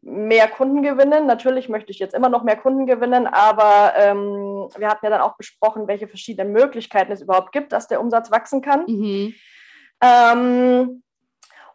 mehr 0.00 0.48
Kunden 0.48 0.82
gewinnen. 0.82 1.26
Natürlich 1.26 1.68
möchte 1.68 1.90
ich 1.90 1.98
jetzt 1.98 2.14
immer 2.14 2.28
noch 2.28 2.44
mehr 2.44 2.56
Kunden 2.56 2.86
gewinnen, 2.86 3.26
aber 3.26 3.92
ähm, 3.96 4.68
wir 4.76 4.88
hatten 4.88 5.04
ja 5.04 5.10
dann 5.10 5.20
auch 5.20 5.36
besprochen, 5.36 5.88
welche 5.88 6.08
verschiedenen 6.08 6.52
Möglichkeiten 6.52 7.12
es 7.12 7.22
überhaupt 7.22 7.52
gibt, 7.52 7.72
dass 7.72 7.88
der 7.88 8.00
Umsatz 8.00 8.30
wachsen 8.30 8.62
kann. 8.62 8.84
Mhm. 8.86 9.34
Ähm, 10.00 11.02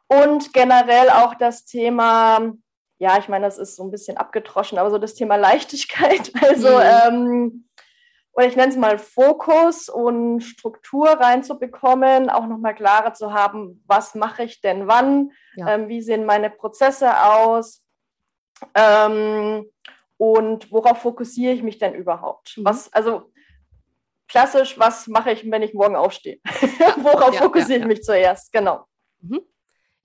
und 0.08 0.54
generell 0.54 1.10
auch 1.10 1.36
das 1.36 1.66
Thema, 1.66 2.54
ja, 3.00 3.18
ich 3.18 3.28
meine, 3.28 3.46
das 3.46 3.58
ist 3.58 3.76
so 3.76 3.84
ein 3.84 3.92
bisschen 3.92 4.16
abgetroschen, 4.16 4.78
aber 4.78 4.92
so 4.92 4.98
das 4.98 5.14
Thema 5.16 5.36
Leichtigkeit. 5.36 6.32
Also 6.42 6.70
mhm. 6.70 6.84
ähm, 7.08 7.66
oder 8.34 8.48
ich 8.48 8.56
nenne 8.56 8.72
es 8.72 8.78
mal 8.78 8.98
Fokus 8.98 9.90
und 9.90 10.42
Struktur 10.42 11.08
reinzubekommen, 11.08 12.30
auch 12.30 12.48
nochmal 12.48 12.74
klarer 12.74 13.14
zu 13.14 13.34
haben, 13.34 13.84
was 13.88 14.16
mache 14.16 14.44
ich 14.44 14.60
denn 14.62 14.88
wann, 14.88 15.32
ja. 15.56 15.76
ähm, 15.76 15.88
wie 15.88 16.02
sehen 16.02 16.26
meine 16.26 16.50
Prozesse 16.50 17.24
aus 17.24 17.86
ähm, 18.74 19.66
und 20.18 20.72
worauf 20.72 21.00
fokussiere 21.00 21.54
ich 21.54 21.64
mich 21.64 21.78
denn 21.78 21.94
überhaupt? 21.94 22.58
Mhm. 22.58 22.66
Was, 22.66 22.92
also 22.92 23.32
klassisch, 24.28 24.80
was 24.80 25.08
mache 25.08 25.32
ich, 25.32 25.50
wenn 25.50 25.62
ich 25.62 25.76
morgen 25.76 25.96
aufstehe? 25.96 26.40
worauf 26.98 27.36
ja, 27.36 27.42
fokussiere 27.42 27.80
ja, 27.80 27.86
ich 27.86 27.88
mich 27.88 28.04
zuerst? 28.04 28.52
Genau. 28.52 28.86
Mhm. 29.22 29.42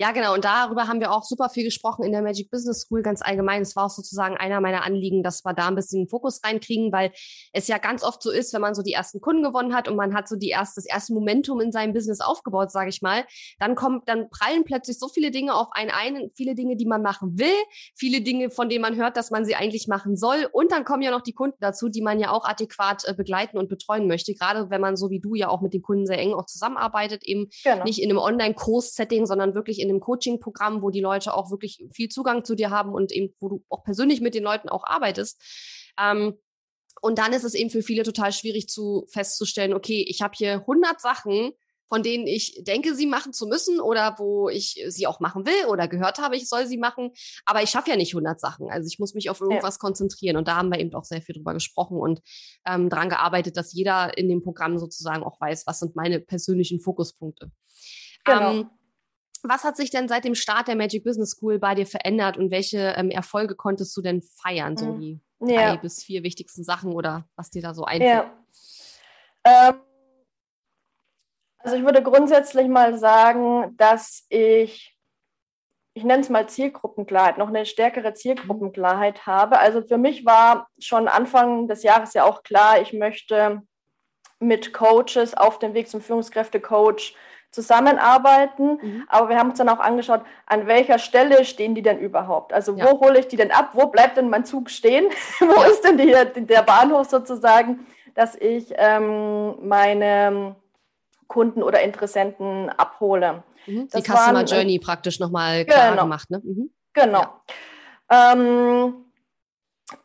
Ja, 0.00 0.12
genau. 0.12 0.34
Und 0.34 0.44
darüber 0.44 0.86
haben 0.86 1.00
wir 1.00 1.10
auch 1.10 1.24
super 1.24 1.48
viel 1.48 1.64
gesprochen 1.64 2.04
in 2.04 2.12
der 2.12 2.22
Magic 2.22 2.52
Business 2.52 2.82
School 2.82 3.02
ganz 3.02 3.20
allgemein. 3.20 3.62
Es 3.62 3.74
war 3.74 3.86
auch 3.86 3.90
sozusagen 3.90 4.36
einer 4.36 4.60
meiner 4.60 4.84
Anliegen, 4.84 5.24
dass 5.24 5.44
wir 5.44 5.54
da 5.54 5.66
ein 5.66 5.74
bisschen 5.74 6.08
Fokus 6.08 6.40
reinkriegen, 6.44 6.92
weil 6.92 7.10
es 7.52 7.66
ja 7.66 7.78
ganz 7.78 8.04
oft 8.04 8.22
so 8.22 8.30
ist, 8.30 8.54
wenn 8.54 8.60
man 8.60 8.76
so 8.76 8.82
die 8.82 8.92
ersten 8.92 9.20
Kunden 9.20 9.42
gewonnen 9.42 9.74
hat 9.74 9.88
und 9.88 9.96
man 9.96 10.14
hat 10.14 10.28
so 10.28 10.36
die 10.36 10.50
erste, 10.50 10.76
das 10.76 10.86
erste 10.86 11.14
Momentum 11.14 11.60
in 11.60 11.72
seinem 11.72 11.94
Business 11.94 12.20
aufgebaut, 12.20 12.70
sage 12.70 12.90
ich 12.90 13.02
mal, 13.02 13.24
dann 13.58 13.74
kommt, 13.74 14.08
dann 14.08 14.30
prallen 14.30 14.62
plötzlich 14.62 15.00
so 15.00 15.08
viele 15.08 15.32
Dinge 15.32 15.54
auf 15.54 15.66
einen 15.72 15.90
ein, 15.90 16.30
viele 16.36 16.54
Dinge, 16.54 16.76
die 16.76 16.86
man 16.86 17.02
machen 17.02 17.36
will, 17.36 17.48
viele 17.96 18.20
Dinge, 18.20 18.50
von 18.50 18.68
denen 18.68 18.82
man 18.82 18.94
hört, 18.94 19.16
dass 19.16 19.32
man 19.32 19.44
sie 19.44 19.56
eigentlich 19.56 19.88
machen 19.88 20.16
soll. 20.16 20.48
Und 20.52 20.70
dann 20.70 20.84
kommen 20.84 21.02
ja 21.02 21.10
noch 21.10 21.22
die 21.22 21.34
Kunden 21.34 21.58
dazu, 21.58 21.88
die 21.88 22.02
man 22.02 22.20
ja 22.20 22.30
auch 22.30 22.44
adäquat 22.44 23.02
äh, 23.04 23.14
begleiten 23.14 23.58
und 23.58 23.68
betreuen 23.68 24.06
möchte. 24.06 24.32
Gerade 24.32 24.70
wenn 24.70 24.80
man 24.80 24.96
so 24.96 25.10
wie 25.10 25.18
du 25.18 25.34
ja 25.34 25.48
auch 25.48 25.60
mit 25.60 25.74
den 25.74 25.82
Kunden 25.82 26.06
sehr 26.06 26.18
eng 26.18 26.34
auch 26.34 26.46
zusammenarbeitet, 26.46 27.24
eben 27.24 27.48
genau. 27.64 27.82
nicht 27.82 28.00
in 28.00 28.10
einem 28.10 28.18
Online-Kurs-Setting, 28.18 29.26
sondern 29.26 29.54
wirklich 29.54 29.80
in 29.80 29.87
einem 29.88 30.00
Coaching-Programm, 30.00 30.82
wo 30.82 30.90
die 30.90 31.00
Leute 31.00 31.34
auch 31.34 31.50
wirklich 31.50 31.84
viel 31.92 32.08
Zugang 32.08 32.44
zu 32.44 32.54
dir 32.54 32.70
haben 32.70 32.92
und 32.92 33.12
eben, 33.12 33.34
wo 33.40 33.48
du 33.48 33.64
auch 33.68 33.84
persönlich 33.84 34.20
mit 34.20 34.34
den 34.34 34.44
Leuten 34.44 34.68
auch 34.68 34.84
arbeitest. 34.84 35.40
Ähm, 35.98 36.34
und 37.00 37.18
dann 37.18 37.32
ist 37.32 37.44
es 37.44 37.54
eben 37.54 37.70
für 37.70 37.82
viele 37.82 38.02
total 38.02 38.32
schwierig 38.32 38.68
zu 38.68 39.06
festzustellen, 39.08 39.72
okay, 39.72 40.04
ich 40.08 40.22
habe 40.22 40.34
hier 40.36 40.54
100 40.54 41.00
Sachen, 41.00 41.52
von 41.88 42.02
denen 42.02 42.26
ich 42.26 42.62
denke, 42.64 42.94
sie 42.94 43.06
machen 43.06 43.32
zu 43.32 43.46
müssen 43.46 43.80
oder 43.80 44.16
wo 44.18 44.48
ich 44.48 44.84
sie 44.88 45.06
auch 45.06 45.20
machen 45.20 45.46
will 45.46 45.66
oder 45.68 45.88
gehört 45.88 46.18
habe, 46.18 46.36
ich 46.36 46.48
soll 46.48 46.66
sie 46.66 46.76
machen. 46.76 47.12
Aber 47.46 47.62
ich 47.62 47.70
schaffe 47.70 47.90
ja 47.90 47.96
nicht 47.96 48.12
100 48.12 48.38
Sachen. 48.38 48.70
Also 48.70 48.86
ich 48.86 48.98
muss 48.98 49.14
mich 49.14 49.30
auf 49.30 49.40
irgendwas 49.40 49.76
ja. 49.76 49.78
konzentrieren. 49.78 50.36
Und 50.36 50.48
da 50.48 50.56
haben 50.56 50.68
wir 50.68 50.78
eben 50.78 50.94
auch 50.94 51.04
sehr 51.04 51.22
viel 51.22 51.34
drüber 51.34 51.54
gesprochen 51.54 51.98
und 51.98 52.20
ähm, 52.66 52.90
daran 52.90 53.08
gearbeitet, 53.08 53.56
dass 53.56 53.72
jeder 53.72 54.16
in 54.18 54.28
dem 54.28 54.42
Programm 54.42 54.78
sozusagen 54.78 55.22
auch 55.22 55.40
weiß, 55.40 55.66
was 55.66 55.78
sind 55.78 55.96
meine 55.96 56.20
persönlichen 56.20 56.80
Fokuspunkte. 56.80 57.50
Genau. 58.24 58.52
Ähm, 58.52 58.70
was 59.42 59.64
hat 59.64 59.76
sich 59.76 59.90
denn 59.90 60.08
seit 60.08 60.24
dem 60.24 60.34
Start 60.34 60.68
der 60.68 60.76
Magic 60.76 61.04
Business 61.04 61.30
School 61.30 61.58
bei 61.58 61.74
dir 61.74 61.86
verändert 61.86 62.36
und 62.36 62.50
welche 62.50 62.94
ähm, 62.96 63.10
Erfolge 63.10 63.54
konntest 63.54 63.96
du 63.96 64.02
denn 64.02 64.22
feiern? 64.22 64.76
So 64.76 64.92
mhm. 64.92 65.00
die 65.00 65.20
ja. 65.40 65.74
drei 65.74 65.76
bis 65.78 66.02
vier 66.02 66.22
wichtigsten 66.22 66.64
Sachen 66.64 66.92
oder 66.92 67.24
was 67.36 67.50
dir 67.50 67.62
da 67.62 67.74
so 67.74 67.84
einfällt? 67.84 68.26
Ja. 69.44 69.70
Ähm, 69.70 69.80
also 71.58 71.76
ich 71.76 71.84
würde 71.84 72.02
grundsätzlich 72.02 72.68
mal 72.68 72.96
sagen, 72.98 73.76
dass 73.76 74.24
ich, 74.28 74.96
ich 75.94 76.04
nenne 76.04 76.22
es 76.22 76.28
mal 76.28 76.48
Zielgruppenklarheit, 76.48 77.38
noch 77.38 77.48
eine 77.48 77.66
stärkere 77.66 78.14
Zielgruppenklarheit 78.14 79.26
habe. 79.26 79.58
Also 79.58 79.82
für 79.82 79.98
mich 79.98 80.24
war 80.24 80.68
schon 80.78 81.08
Anfang 81.08 81.68
des 81.68 81.82
Jahres 81.82 82.14
ja 82.14 82.24
auch 82.24 82.42
klar, 82.42 82.80
ich 82.80 82.92
möchte 82.92 83.62
mit 84.40 84.72
Coaches 84.72 85.34
auf 85.36 85.58
dem 85.58 85.74
Weg 85.74 85.88
zum 85.88 86.00
Führungskräftecoach 86.00 87.14
zusammenarbeiten. 87.50 88.78
Mhm. 88.80 89.04
Aber 89.08 89.28
wir 89.28 89.38
haben 89.38 89.50
uns 89.50 89.58
dann 89.58 89.68
auch 89.68 89.80
angeschaut, 89.80 90.22
an 90.46 90.66
welcher 90.66 90.98
Stelle 90.98 91.44
stehen 91.44 91.74
die 91.74 91.82
denn 91.82 91.98
überhaupt? 91.98 92.52
Also 92.52 92.76
wo 92.76 92.80
ja. 92.80 92.92
hole 92.92 93.18
ich 93.18 93.28
die 93.28 93.36
denn 93.36 93.50
ab? 93.50 93.70
Wo 93.72 93.86
bleibt 93.86 94.16
denn 94.16 94.28
mein 94.28 94.44
Zug 94.44 94.70
stehen? 94.70 95.06
wo 95.40 95.62
ist 95.70 95.82
denn 95.82 95.96
die, 95.96 96.14
der 96.44 96.62
Bahnhof 96.62 97.08
sozusagen, 97.08 97.86
dass 98.14 98.34
ich 98.36 98.72
ähm, 98.76 99.54
meine 99.66 100.56
Kunden 101.26 101.62
oder 101.62 101.82
Interessenten 101.82 102.70
abhole? 102.70 103.42
Mhm. 103.66 103.88
Die 103.88 104.02
Customer 104.02 104.34
waren, 104.34 104.46
Journey 104.46 104.78
praktisch 104.78 105.18
nochmal 105.18 105.64
klar 105.64 105.90
genau. 105.90 106.02
gemacht. 106.02 106.30
Ne? 106.30 106.40
Mhm. 106.44 106.70
Genau. 106.92 107.26
Ja. 108.10 108.32
Ähm, 108.32 109.04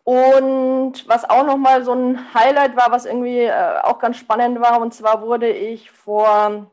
und 0.06 1.08
was 1.08 1.30
auch 1.30 1.46
nochmal 1.46 1.84
so 1.84 1.94
ein 1.94 2.34
Highlight 2.34 2.78
war, 2.78 2.92
was 2.92 3.06
irgendwie 3.06 3.40
äh, 3.40 3.80
auch 3.82 4.00
ganz 4.00 4.18
spannend 4.18 4.62
war, 4.62 4.80
und 4.80 4.94
zwar 4.94 5.22
wurde 5.22 5.50
ich 5.50 5.92
vor 5.92 6.72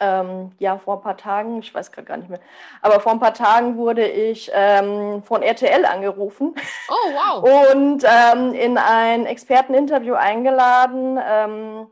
ähm, 0.00 0.52
ja, 0.58 0.78
vor 0.78 0.96
ein 0.96 1.02
paar 1.02 1.16
Tagen, 1.16 1.58
ich 1.60 1.74
weiß 1.74 1.92
gerade 1.92 2.08
gar 2.08 2.16
nicht 2.16 2.30
mehr, 2.30 2.40
aber 2.80 3.00
vor 3.00 3.12
ein 3.12 3.20
paar 3.20 3.34
Tagen 3.34 3.76
wurde 3.76 4.08
ich 4.08 4.50
ähm, 4.54 5.22
von 5.22 5.42
RTL 5.42 5.84
angerufen. 5.84 6.54
Oh, 6.88 7.42
wow. 7.42 7.72
Und 7.74 8.04
ähm, 8.04 8.54
in 8.54 8.78
ein 8.78 9.26
Experteninterview 9.26 10.14
eingeladen 10.14 11.20
ähm, 11.22 11.86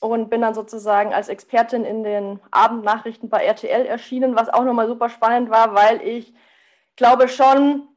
und 0.00 0.30
bin 0.30 0.42
dann 0.42 0.54
sozusagen 0.54 1.12
als 1.12 1.28
Expertin 1.28 1.84
in 1.84 2.04
den 2.04 2.38
Abendnachrichten 2.50 3.28
bei 3.28 3.44
RTL 3.44 3.86
erschienen, 3.86 4.36
was 4.36 4.48
auch 4.48 4.64
nochmal 4.64 4.86
super 4.86 5.08
spannend 5.08 5.50
war, 5.50 5.74
weil 5.74 6.02
ich 6.02 6.34
glaube 6.96 7.28
schon, 7.28 7.88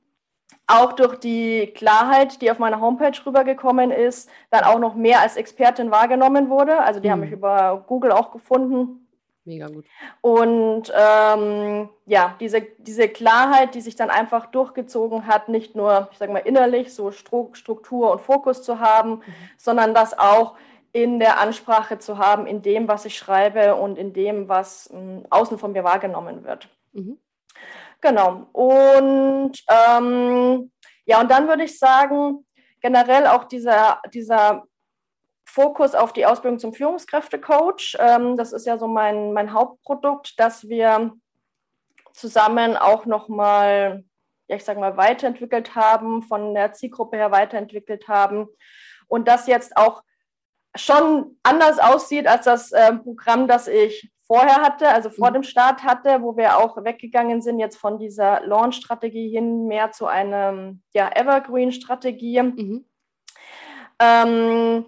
auch 0.67 0.93
durch 0.93 1.15
die 1.15 1.67
Klarheit, 1.75 2.41
die 2.41 2.49
auf 2.49 2.59
meiner 2.59 2.79
Homepage 2.79 3.17
rübergekommen 3.25 3.91
ist, 3.91 4.29
dann 4.51 4.63
auch 4.63 4.79
noch 4.79 4.95
mehr 4.95 5.19
als 5.19 5.35
Expertin 5.35 5.91
wahrgenommen 5.91 6.49
wurde. 6.49 6.79
Also 6.79 7.01
die 7.01 7.09
mhm. 7.09 7.11
haben 7.11 7.19
mich 7.21 7.31
über 7.31 7.83
Google 7.87 8.11
auch 8.13 8.31
gefunden 8.31 9.00
Mega 9.43 9.67
gut. 9.67 9.85
Und 10.21 10.93
ähm, 10.95 11.89
ja, 12.05 12.35
diese, 12.39 12.61
diese 12.77 13.09
Klarheit, 13.09 13.73
die 13.73 13.81
sich 13.81 13.95
dann 13.95 14.11
einfach 14.11 14.45
durchgezogen 14.47 15.25
hat, 15.25 15.49
nicht 15.49 15.75
nur, 15.75 16.09
ich 16.11 16.19
sage 16.19 16.31
mal, 16.31 16.39
innerlich 16.39 16.93
so 16.93 17.11
Struktur 17.11 18.11
und 18.11 18.21
Fokus 18.21 18.61
zu 18.61 18.79
haben, 18.79 19.15
mhm. 19.15 19.23
sondern 19.57 19.95
das 19.95 20.17
auch 20.17 20.55
in 20.93 21.19
der 21.19 21.39
Ansprache 21.39 21.97
zu 21.97 22.17
haben, 22.17 22.45
in 22.45 22.61
dem, 22.61 22.87
was 22.87 23.05
ich 23.05 23.17
schreibe 23.17 23.75
und 23.75 23.97
in 23.97 24.13
dem, 24.13 24.47
was 24.47 24.87
m, 24.87 24.99
hm, 24.99 25.25
außen 25.29 25.57
von 25.57 25.71
mir 25.71 25.83
wahrgenommen 25.83 26.43
wird. 26.43 26.69
Mhm. 26.91 27.17
Genau. 28.01 28.47
Und 28.51 29.53
ähm, 29.69 30.71
ja, 31.05 31.21
und 31.21 31.31
dann 31.31 31.47
würde 31.47 31.63
ich 31.63 31.79
sagen, 31.79 32.45
generell 32.81 33.27
auch 33.27 33.45
dieser, 33.45 34.01
dieser 34.13 34.65
Fokus 35.51 35.95
auf 35.95 36.13
die 36.13 36.25
Ausbildung 36.25 36.59
zum 36.59 36.73
Führungskräftecoach. 36.73 37.97
Ähm, 37.99 38.37
das 38.37 38.53
ist 38.53 38.65
ja 38.65 38.77
so 38.77 38.87
mein, 38.87 39.33
mein 39.33 39.51
Hauptprodukt, 39.53 40.39
dass 40.39 40.69
wir 40.69 41.13
zusammen 42.13 42.77
auch 42.77 43.05
nochmal, 43.05 44.05
ja, 44.47 44.55
ich 44.55 44.63
sage 44.63 44.79
mal, 44.79 44.95
weiterentwickelt 44.95 45.75
haben, 45.75 46.23
von 46.23 46.53
der 46.53 46.71
Zielgruppe 46.71 47.17
her 47.17 47.31
weiterentwickelt 47.31 48.07
haben 48.07 48.47
und 49.07 49.27
das 49.27 49.47
jetzt 49.47 49.75
auch 49.75 50.03
schon 50.73 51.37
anders 51.43 51.79
aussieht 51.79 52.27
als 52.27 52.45
das 52.45 52.71
äh, 52.71 52.93
Programm, 52.93 53.49
das 53.49 53.67
ich 53.67 54.09
vorher 54.25 54.61
hatte, 54.61 54.87
also 54.87 55.09
vor 55.09 55.31
mhm. 55.31 55.33
dem 55.33 55.43
Start 55.43 55.83
hatte, 55.83 56.21
wo 56.21 56.37
wir 56.37 56.59
auch 56.59 56.81
weggegangen 56.81 57.41
sind 57.41 57.59
jetzt 57.59 57.75
von 57.75 57.99
dieser 57.99 58.39
Launch-Strategie 58.45 59.27
hin 59.27 59.67
mehr 59.67 59.91
zu 59.91 60.05
einer 60.05 60.75
ja, 60.93 61.09
Evergreen-Strategie. 61.13 62.41
Mhm. 62.41 62.85
Ähm, 63.99 64.85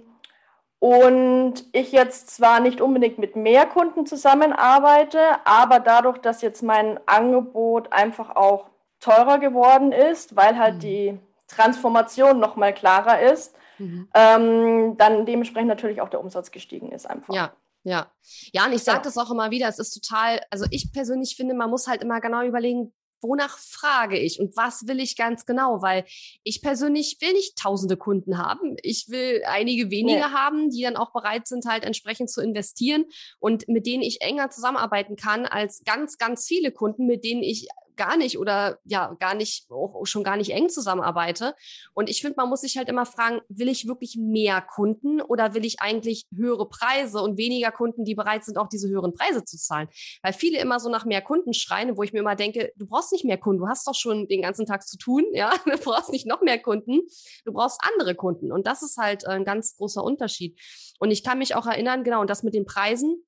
und 0.84 1.64
ich 1.72 1.94
jetzt 1.94 2.30
zwar 2.30 2.60
nicht 2.60 2.82
unbedingt 2.82 3.18
mit 3.18 3.38
mehr 3.38 3.66
Kunden 3.66 4.06
zusammenarbeite, 4.06 5.18
aber 5.46 5.80
dadurch, 5.80 6.18
dass 6.18 6.42
jetzt 6.42 6.62
mein 6.62 7.00
Angebot 7.06 7.94
einfach 7.94 8.36
auch 8.36 8.66
teurer 9.00 9.40
geworden 9.40 9.94
ist, 9.94 10.36
weil 10.36 10.58
halt 10.58 10.76
mhm. 10.76 10.80
die 10.80 11.20
Transformation 11.48 12.38
noch 12.38 12.58
mal 12.58 12.74
klarer 12.74 13.22
ist, 13.22 13.56
mhm. 13.78 14.10
ähm, 14.14 14.98
dann 14.98 15.26
dementsprechend 15.26 15.70
natürlich 15.70 16.02
auch 16.02 16.10
der 16.10 16.20
Umsatz 16.20 16.52
gestiegen 16.52 16.92
ist 16.92 17.10
einfach. 17.10 17.34
Ja, 17.34 17.54
ja. 17.84 18.12
Ja, 18.52 18.66
und 18.66 18.74
ich 18.74 18.84
sage 18.84 18.98
ja. 18.98 19.04
das 19.04 19.18
auch 19.18 19.32
immer 19.32 19.52
wieder, 19.52 19.70
es 19.70 19.80
ist 19.80 19.94
total, 19.94 20.42
also 20.50 20.66
ich 20.70 20.92
persönlich 20.92 21.38
finde, 21.38 21.54
man 21.54 21.70
muss 21.70 21.88
halt 21.88 22.02
immer 22.02 22.20
genau 22.20 22.42
überlegen, 22.42 22.92
wonach 23.24 23.58
frage 23.58 24.20
ich 24.20 24.40
und 24.40 24.56
was 24.56 24.88
will 24.88 25.00
ich 25.00 25.16
ganz 25.16 25.46
genau? 25.46 25.82
Weil 25.82 26.06
ich 26.44 26.62
persönlich 26.62 27.18
will 27.22 27.34
nicht 27.34 27.58
tausende 27.58 27.98
Kunden 27.98 28.38
haben. 28.38 28.76
Ich 28.84 29.10
will 29.10 29.42
einige 29.46 29.90
wenige 29.90 30.20
nee. 30.20 30.34
haben, 30.34 30.70
die 30.70 30.84
dann 30.84 30.98
auch 30.98 31.12
bereit 31.12 31.48
sind, 31.48 31.66
halt 31.66 31.84
entsprechend 31.84 32.30
zu 32.30 32.42
investieren 32.42 33.06
und 33.40 33.68
mit 33.68 33.86
denen 33.86 34.04
ich 34.04 34.22
enger 34.22 34.50
zusammenarbeiten 34.50 35.16
kann 35.16 35.46
als 35.46 35.84
ganz, 35.86 36.18
ganz 36.18 36.46
viele 36.48 36.72
Kunden, 36.72 37.08
mit 37.08 37.24
denen 37.24 37.44
ich 37.44 37.68
gar 37.96 38.18
nicht 38.18 38.38
oder 38.38 38.80
ja 38.84 39.16
gar 39.20 39.36
nicht, 39.36 39.70
auch 39.70 40.06
schon 40.06 40.24
gar 40.24 40.38
nicht 40.38 40.52
eng 40.52 40.70
zusammenarbeite. 40.70 41.56
Und 41.94 42.10
ich 42.10 42.22
finde, 42.22 42.36
man 42.38 42.50
muss 42.50 42.62
sich 42.62 42.78
halt 42.78 42.90
immer 42.90 43.06
fragen, 43.06 43.42
will 43.50 43.68
ich 43.68 43.88
wirklich 43.88 44.18
mehr 44.18 44.62
Kunden 44.62 45.22
oder 45.22 45.54
will 45.54 45.66
ich 45.66 45.80
eigentlich 45.80 46.26
höhere 46.36 46.68
Preise 46.68 47.22
und 47.22 47.38
weniger 47.38 47.72
Kunden, 47.72 48.06
die 48.06 48.16
bereit 48.16 48.44
sind, 48.44 48.58
auch 48.58 48.68
diese 48.68 48.90
höheren 48.90 49.14
Preise 49.14 49.44
zu 49.44 49.58
zahlen? 49.58 49.88
Weil 50.22 50.34
viele 50.34 50.60
immer 50.60 50.80
so 50.80 50.90
nach 50.90 51.06
mehr 51.06 51.22
Kunden 51.22 51.54
schreien, 51.54 51.98
wo 51.98 52.04
ich 52.04 52.14
mir 52.14 52.20
immer 52.20 52.36
denke, 52.36 52.72
du 52.76 52.86
brauchst 52.86 53.12
nicht 53.12 53.26
mehr 53.26 53.38
Kunden, 53.38 53.62
du 53.62 53.68
hast 53.68 53.88
doch 53.88 53.96
schon 53.96 54.28
den 54.28 54.42
ganzen 54.42 54.66
Tag 54.66 54.88
zu 54.88 54.98
tun, 54.98 55.26
ja, 55.34 55.52
du 55.66 55.78
brauchst 55.78 56.12
nicht 56.12 56.28
noch 56.28 56.42
mehr 56.42 56.60
Kunden, 56.60 57.02
du 57.46 57.54
brauchst 57.54 57.80
andere 57.84 58.16
Kunden. 58.16 58.52
Und 58.52 58.68
das 58.68 58.84
ist 58.84 58.98
halt 58.98 59.26
ein 59.28 59.46
ganz 59.46 59.76
großer 59.78 60.04
Unterschied. 60.04 60.60
Und 61.00 61.12
ich 61.12 61.24
kann 61.24 61.38
mich 61.38 61.56
auch 61.56 61.66
erinnern, 61.66 62.04
genau, 62.04 62.22
und 62.22 62.30
das 62.30 62.44
mit 62.44 62.54
den 62.54 62.66
Preisen, 62.66 63.24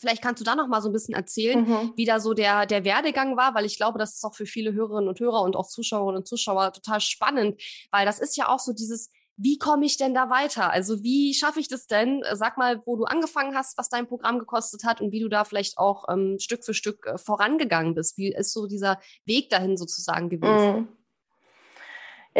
Vielleicht 0.00 0.22
kannst 0.22 0.40
du 0.40 0.44
da 0.44 0.56
noch 0.56 0.66
mal 0.66 0.80
so 0.80 0.88
ein 0.88 0.92
bisschen 0.92 1.14
erzählen, 1.14 1.68
mhm. 1.68 1.92
wie 1.94 2.06
da 2.06 2.20
so 2.20 2.32
der, 2.32 2.64
der 2.64 2.84
Werdegang 2.84 3.36
war, 3.36 3.54
weil 3.54 3.66
ich 3.66 3.76
glaube, 3.76 3.98
das 3.98 4.14
ist 4.14 4.24
auch 4.24 4.34
für 4.34 4.46
viele 4.46 4.72
Hörerinnen 4.72 5.08
und 5.08 5.20
Hörer 5.20 5.42
und 5.42 5.56
auch 5.56 5.68
Zuschauerinnen 5.68 6.20
und 6.20 6.26
Zuschauer 6.26 6.72
total 6.72 7.00
spannend, 7.00 7.60
weil 7.90 8.06
das 8.06 8.18
ist 8.18 8.36
ja 8.36 8.48
auch 8.48 8.58
so 8.60 8.72
dieses, 8.72 9.10
wie 9.36 9.58
komme 9.58 9.86
ich 9.86 9.96
denn 9.96 10.14
da 10.14 10.28
weiter? 10.28 10.70
Also 10.70 11.02
wie 11.02 11.34
schaffe 11.34 11.60
ich 11.60 11.68
das 11.68 11.86
denn? 11.86 12.22
Sag 12.32 12.58
mal, 12.58 12.82
wo 12.84 12.96
du 12.96 13.04
angefangen 13.04 13.54
hast, 13.54 13.76
was 13.78 13.88
dein 13.88 14.06
Programm 14.06 14.38
gekostet 14.38 14.84
hat 14.84 15.00
und 15.00 15.12
wie 15.12 15.20
du 15.20 15.28
da 15.28 15.44
vielleicht 15.44 15.78
auch 15.78 16.04
ähm, 16.10 16.38
Stück 16.38 16.64
für 16.64 16.74
Stück 16.74 17.06
äh, 17.06 17.18
vorangegangen 17.18 17.94
bist. 17.94 18.18
Wie 18.18 18.32
ist 18.32 18.52
so 18.52 18.66
dieser 18.66 19.00
Weg 19.24 19.48
dahin 19.50 19.76
sozusagen 19.76 20.28
gewesen? 20.28 20.76
Mhm. 20.76 20.88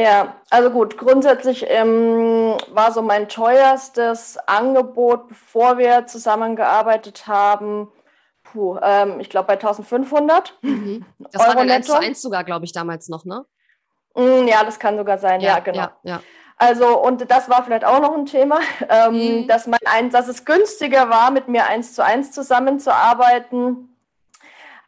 Ja, 0.01 0.37
also 0.49 0.71
gut, 0.71 0.97
grundsätzlich 0.97 1.67
ähm, 1.69 2.57
war 2.69 2.93
so 2.93 3.03
mein 3.03 3.29
teuerstes 3.29 4.39
Angebot, 4.47 5.29
bevor 5.29 5.79
wir 5.79 6.07
zusammengearbeitet 6.07 7.27
haben, 7.27 7.89
puh, 8.45 8.79
ähm, 8.83 9.21
ich 9.21 9.29
glaube 9.29 9.49
bei 9.49 9.55
1500. 9.55 10.57
Mhm. 10.63 11.05
Das 11.33 11.43
Euro 11.43 11.49
war 11.51 11.57
dann 11.57 11.71
1 11.71 11.87
zu 11.87 11.99
1 11.99 12.23
sogar, 12.23 12.45
glaube 12.45 12.65
ich, 12.65 12.73
damals 12.73 13.09
noch, 13.09 13.25
ne? 13.25 13.45
Mm, 14.15 14.49
ja, 14.49 14.65
das 14.65 14.79
kann 14.79 14.97
sogar 14.97 15.19
sein, 15.19 15.41
ja, 15.41 15.57
ja 15.57 15.59
genau. 15.61 15.79
Ja, 15.79 15.93
ja. 16.03 16.21
Also, 16.57 16.99
und 16.99 17.31
das 17.31 17.49
war 17.49 17.65
vielleicht 17.65 17.85
auch 17.85 18.01
noch 18.01 18.15
ein 18.15 18.27
Thema, 18.27 18.61
ähm, 18.89 19.43
mhm. 19.43 19.47
dass, 19.49 19.67
mein 19.67 19.81
ein, 19.85 20.11
dass 20.11 20.29
es 20.29 20.45
günstiger 20.45 21.09
war, 21.09 21.31
mit 21.31 21.49
mir 21.49 21.67
eins 21.67 21.95
zu 21.95 22.05
eins 22.05 22.33
zusammenzuarbeiten, 22.33 23.97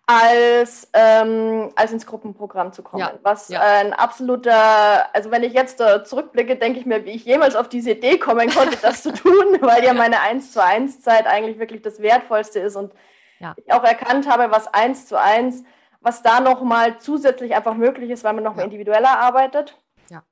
als, 0.07 0.89
ähm, 0.95 1.71
als 1.77 1.93
ins 1.93 2.07
Gruppenprogramm 2.07 2.73
zu 2.73 2.83
kommen. 2.83 3.01
Ja, 3.01 3.15
Was 3.23 3.49
ja. 3.49 3.61
ein 3.61 3.93
absoluter, 3.93 5.15
also 5.15 5.31
wenn 5.31 5.45
ich 5.45 5.53
jetzt 5.53 5.81
äh, 5.81 6.03
zurückblicke, 6.05 6.57
denke 6.57 6.81
ich 6.81 6.87
mir, 6.87 7.05
wie 7.05 7.13
ich 7.13 7.25
jemals 7.25 7.55
auf 7.55 7.69
diese 7.69 7.93
Idee 7.93 8.19
kommen 8.19 8.51
konnte, 8.51 8.77
das 8.83 9.03
zu 9.03 9.13
tun, 9.13 9.33
weil 9.61 9.85
ja 9.85 9.95
meine 9.95 10.21
1 10.21 10.53
zu 10.53 10.63
1 10.63 11.01
Zeit 11.03 11.27
eigentlich 11.27 11.59
wirklich 11.59 11.83
das 11.83 12.01
Wertvollste 12.03 12.59
ist 12.61 12.77
und 12.77 12.93
ja. 13.39 13.55
ich 13.57 13.73
auch 13.73 13.85
erkannt 13.85 14.29
habe, 14.29 14.51
was 14.51 14.73
1 14.73 15.07
zu 15.07 15.19
1, 15.19 15.63
was 16.01 16.23
da 16.23 16.41
nochmal 16.41 16.99
zusätzlich 16.99 17.55
einfach 17.55 17.75
möglich 17.75 18.11
ist, 18.11 18.25
weil 18.25 18.33
man 18.33 18.45
nochmal 18.45 18.65
individueller 18.65 19.21
arbeitet. 19.21 19.79
Ja. 20.11 20.25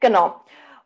Genau. 0.00 0.40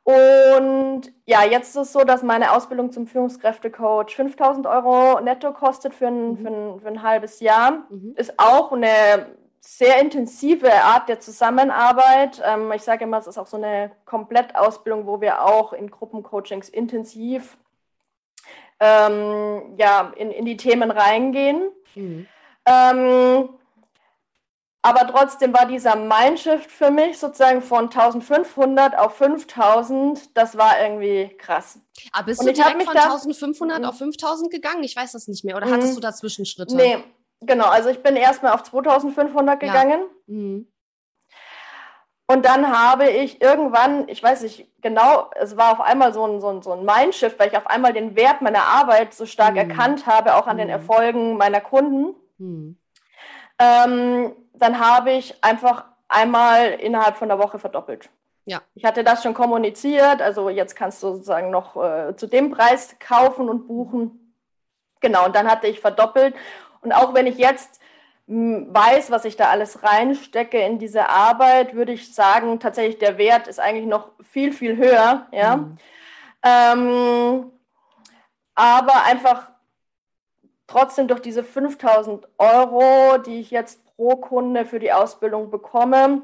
Und 0.08 1.12
ja, 1.26 1.44
jetzt 1.44 1.68
ist 1.68 1.76
es 1.76 1.92
so, 1.92 2.02
dass 2.02 2.22
meine 2.22 2.52
Ausbildung 2.52 2.92
zum 2.92 3.06
Führungskräftecoach 3.06 4.16
5000 4.16 4.66
Euro 4.66 5.20
netto 5.20 5.52
kostet 5.52 5.94
für 5.94 6.06
ein, 6.06 6.30
mhm. 6.30 6.36
für 6.38 6.48
ein, 6.48 6.80
für 6.80 6.88
ein 6.88 7.02
halbes 7.02 7.40
Jahr. 7.40 7.82
Mhm. 7.90 8.14
Ist 8.16 8.32
auch 8.38 8.72
eine 8.72 9.26
sehr 9.60 10.00
intensive 10.00 10.72
Art 10.72 11.10
der 11.10 11.20
Zusammenarbeit. 11.20 12.42
Ähm, 12.42 12.72
ich 12.72 12.84
sage 12.84 13.04
immer, 13.04 13.18
es 13.18 13.26
ist 13.26 13.36
auch 13.36 13.46
so 13.46 13.58
eine 13.58 13.90
Komplettausbildung, 14.06 15.04
wo 15.06 15.20
wir 15.20 15.44
auch 15.44 15.74
in 15.74 15.90
Gruppencoachings 15.90 16.70
intensiv 16.70 17.58
ähm, 18.80 19.74
ja, 19.76 20.14
in, 20.16 20.30
in 20.30 20.46
die 20.46 20.56
Themen 20.56 20.90
reingehen. 20.90 21.70
Mhm. 21.94 22.26
Ähm, 22.64 23.50
aber 24.82 25.06
trotzdem 25.08 25.52
war 25.52 25.66
dieser 25.66 25.96
Mindshift 25.96 26.70
für 26.70 26.90
mich 26.90 27.18
sozusagen 27.18 27.62
von 27.62 27.84
1500 27.84 28.96
auf 28.96 29.16
5000, 29.16 30.36
das 30.36 30.56
war 30.56 30.80
irgendwie 30.80 31.36
krass. 31.36 31.80
Aber 32.12 32.26
bist 32.26 32.40
Und 32.40 32.46
du 32.46 32.52
direkt 32.52 32.84
von 32.84 32.96
1500 32.96 33.84
auf 33.84 33.98
5000 33.98 34.50
gegangen? 34.50 34.84
Ich 34.84 34.94
weiß 34.94 35.12
das 35.12 35.26
nicht 35.26 35.44
mehr. 35.44 35.56
Oder 35.56 35.66
mhm. 35.66 35.72
hattest 35.72 35.96
du 35.96 36.00
dazwischen 36.00 36.46
Schritte? 36.46 36.76
Nee, 36.76 37.02
genau. 37.40 37.66
Also 37.66 37.88
ich 37.88 38.02
bin 38.02 38.14
erstmal 38.14 38.52
auf 38.52 38.62
2500 38.62 39.58
gegangen. 39.58 40.00
Ja. 40.26 40.34
Mhm. 40.34 40.68
Und 42.30 42.44
dann 42.44 42.70
habe 42.70 43.08
ich 43.08 43.40
irgendwann, 43.40 44.06
ich 44.06 44.22
weiß 44.22 44.42
nicht 44.42 44.68
genau, 44.82 45.30
es 45.34 45.56
war 45.56 45.72
auf 45.72 45.80
einmal 45.80 46.12
so 46.12 46.24
ein, 46.26 46.40
so 46.42 46.48
ein, 46.50 46.62
so 46.62 46.72
ein 46.72 46.84
Mindshift, 46.84 47.38
weil 47.38 47.48
ich 47.48 47.56
auf 47.56 47.66
einmal 47.66 47.94
den 47.94 48.16
Wert 48.16 48.42
meiner 48.42 48.64
Arbeit 48.64 49.14
so 49.14 49.24
stark 49.24 49.52
mhm. 49.52 49.70
erkannt 49.70 50.06
habe, 50.06 50.36
auch 50.36 50.46
an 50.46 50.56
mhm. 50.56 50.60
den 50.60 50.68
Erfolgen 50.68 51.36
meiner 51.38 51.62
Kunden. 51.62 52.14
Mhm. 52.36 52.76
Ähm, 53.58 54.32
dann 54.58 54.78
habe 54.78 55.12
ich 55.12 55.42
einfach 55.42 55.84
einmal 56.08 56.70
innerhalb 56.72 57.16
von 57.16 57.30
einer 57.30 57.42
Woche 57.42 57.58
verdoppelt. 57.58 58.10
Ja. 58.44 58.62
Ich 58.74 58.84
hatte 58.84 59.04
das 59.04 59.22
schon 59.22 59.34
kommuniziert, 59.34 60.22
also 60.22 60.48
jetzt 60.48 60.74
kannst 60.74 61.02
du 61.02 61.12
sozusagen 61.12 61.50
noch 61.50 61.76
äh, 61.76 62.16
zu 62.16 62.26
dem 62.26 62.50
Preis 62.50 62.96
kaufen 62.98 63.48
und 63.48 63.68
buchen. 63.68 64.34
Genau, 65.00 65.26
und 65.26 65.36
dann 65.36 65.50
hatte 65.50 65.66
ich 65.66 65.80
verdoppelt. 65.80 66.34
Und 66.80 66.92
auch 66.92 67.12
wenn 67.12 67.26
ich 67.26 67.36
jetzt 67.36 67.80
hm, 68.26 68.72
weiß, 68.72 69.10
was 69.10 69.24
ich 69.24 69.36
da 69.36 69.50
alles 69.50 69.82
reinstecke 69.82 70.58
in 70.58 70.78
diese 70.78 71.08
Arbeit, 71.08 71.74
würde 71.74 71.92
ich 71.92 72.14
sagen, 72.14 72.58
tatsächlich 72.58 72.98
der 72.98 73.18
Wert 73.18 73.48
ist 73.48 73.60
eigentlich 73.60 73.86
noch 73.86 74.10
viel, 74.22 74.52
viel 74.52 74.76
höher. 74.76 75.26
Ja? 75.32 75.56
Mhm. 75.56 75.78
Ähm, 76.42 77.52
aber 78.54 79.04
einfach 79.04 79.50
trotzdem 80.66 81.08
durch 81.08 81.20
diese 81.20 81.42
5000 81.42 82.28
Euro, 82.38 83.18
die 83.18 83.40
ich 83.40 83.50
jetzt 83.50 83.80
pro 83.98 84.14
Kunde 84.16 84.64
für 84.64 84.78
die 84.78 84.92
Ausbildung 84.92 85.50
bekomme, 85.50 86.22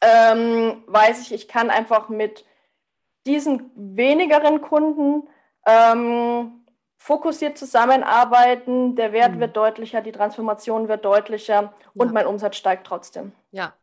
ähm, 0.00 0.82
weiß 0.86 1.20
ich, 1.20 1.32
ich 1.32 1.46
kann 1.46 1.68
einfach 1.68 2.08
mit 2.08 2.46
diesen 3.26 3.70
wenigeren 3.76 4.62
Kunden 4.62 5.28
ähm, 5.66 6.64
fokussiert 6.96 7.58
zusammenarbeiten. 7.58 8.96
Der 8.96 9.12
Wert 9.12 9.34
mhm. 9.34 9.40
wird 9.40 9.56
deutlicher, 9.56 10.00
die 10.00 10.12
Transformation 10.12 10.88
wird 10.88 11.04
deutlicher 11.04 11.74
und 11.94 12.06
ja. 12.06 12.12
mein 12.14 12.26
Umsatz 12.26 12.56
steigt 12.56 12.86
trotzdem. 12.86 13.32
Ja. 13.50 13.74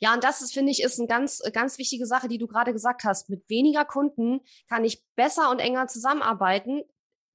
Ja, 0.00 0.12
und 0.12 0.24
das 0.24 0.42
ist, 0.42 0.52
finde 0.52 0.72
ich, 0.72 0.82
ist 0.82 0.98
eine 0.98 1.06
ganz, 1.06 1.40
ganz 1.52 1.78
wichtige 1.78 2.04
Sache, 2.04 2.28
die 2.28 2.38
du 2.38 2.46
gerade 2.46 2.72
gesagt 2.72 3.04
hast. 3.04 3.30
Mit 3.30 3.48
weniger 3.48 3.84
Kunden 3.84 4.40
kann 4.68 4.84
ich 4.84 5.02
besser 5.14 5.48
und 5.50 5.60
enger 5.60 5.86
zusammenarbeiten, 5.86 6.82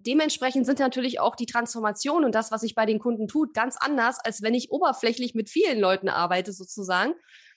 dementsprechend 0.05 0.65
sind 0.65 0.79
natürlich 0.79 1.19
auch 1.19 1.35
die 1.35 1.45
Transformationen 1.45 2.25
und 2.25 2.35
das, 2.35 2.51
was 2.51 2.61
sich 2.61 2.75
bei 2.75 2.85
den 2.85 2.99
Kunden 2.99 3.27
tut, 3.27 3.53
ganz 3.53 3.77
anders, 3.77 4.19
als 4.19 4.41
wenn 4.41 4.53
ich 4.53 4.71
oberflächlich 4.71 5.35
mit 5.35 5.49
vielen 5.49 5.79
Leuten 5.79 6.09
arbeite 6.09 6.53
sozusagen. 6.53 7.13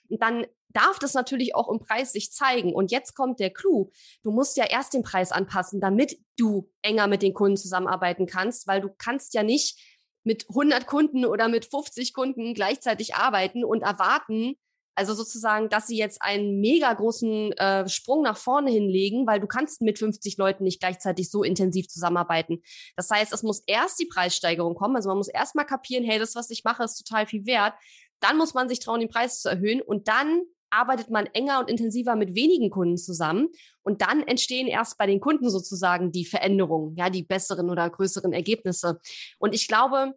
Und 0.08 0.22
dann 0.22 0.46
darf 0.70 0.98
das 0.98 1.14
natürlich 1.14 1.54
auch 1.54 1.70
im 1.70 1.78
Preis 1.78 2.12
sich 2.12 2.32
zeigen. 2.32 2.74
Und 2.74 2.90
jetzt 2.90 3.14
kommt 3.14 3.40
der 3.40 3.50
Clou. 3.50 3.90
Du 4.22 4.30
musst 4.30 4.56
ja 4.56 4.64
erst 4.64 4.94
den 4.94 5.02
Preis 5.02 5.32
anpassen, 5.32 5.80
damit 5.80 6.18
du 6.36 6.70
enger 6.82 7.06
mit 7.06 7.22
den 7.22 7.34
Kunden 7.34 7.56
zusammenarbeiten 7.56 8.26
kannst, 8.26 8.66
weil 8.66 8.80
du 8.80 8.88
kannst 8.96 9.34
ja 9.34 9.42
nicht 9.42 9.80
mit 10.24 10.46
100 10.48 10.86
Kunden 10.86 11.24
oder 11.24 11.48
mit 11.48 11.64
50 11.64 12.12
Kunden 12.12 12.54
gleichzeitig 12.54 13.14
arbeiten 13.14 13.64
und 13.64 13.82
erwarten, 13.82 14.56
also 14.98 15.14
sozusagen, 15.14 15.68
dass 15.68 15.86
sie 15.86 15.96
jetzt 15.96 16.20
einen 16.22 16.58
mega 16.58 16.92
großen 16.92 17.52
äh, 17.52 17.88
Sprung 17.88 18.22
nach 18.22 18.36
vorne 18.36 18.72
hinlegen, 18.72 19.28
weil 19.28 19.38
du 19.38 19.46
kannst 19.46 19.80
mit 19.80 19.96
50 19.96 20.36
Leuten 20.38 20.64
nicht 20.64 20.80
gleichzeitig 20.80 21.30
so 21.30 21.44
intensiv 21.44 21.86
zusammenarbeiten. 21.86 22.62
Das 22.96 23.08
heißt, 23.08 23.32
es 23.32 23.44
muss 23.44 23.62
erst 23.68 24.00
die 24.00 24.06
Preissteigerung 24.06 24.74
kommen. 24.74 24.96
Also 24.96 25.08
man 25.08 25.18
muss 25.18 25.28
erst 25.28 25.54
mal 25.54 25.62
kapieren, 25.62 26.04
hey, 26.04 26.18
das, 26.18 26.34
was 26.34 26.50
ich 26.50 26.64
mache, 26.64 26.82
ist 26.82 26.96
total 26.96 27.26
viel 27.28 27.46
wert. 27.46 27.74
Dann 28.18 28.36
muss 28.36 28.54
man 28.54 28.68
sich 28.68 28.80
trauen, 28.80 28.98
den 28.98 29.08
Preis 29.08 29.40
zu 29.40 29.48
erhöhen 29.48 29.80
und 29.80 30.08
dann 30.08 30.42
arbeitet 30.70 31.10
man 31.10 31.26
enger 31.26 31.60
und 31.60 31.70
intensiver 31.70 32.16
mit 32.16 32.34
wenigen 32.34 32.68
Kunden 32.68 32.96
zusammen 32.96 33.50
und 33.82 34.02
dann 34.02 34.22
entstehen 34.22 34.66
erst 34.66 34.98
bei 34.98 35.06
den 35.06 35.20
Kunden 35.20 35.48
sozusagen 35.48 36.10
die 36.10 36.24
Veränderungen, 36.24 36.96
ja, 36.96 37.08
die 37.08 37.22
besseren 37.22 37.70
oder 37.70 37.88
größeren 37.88 38.32
Ergebnisse. 38.32 38.98
Und 39.38 39.54
ich 39.54 39.68
glaube, 39.68 40.14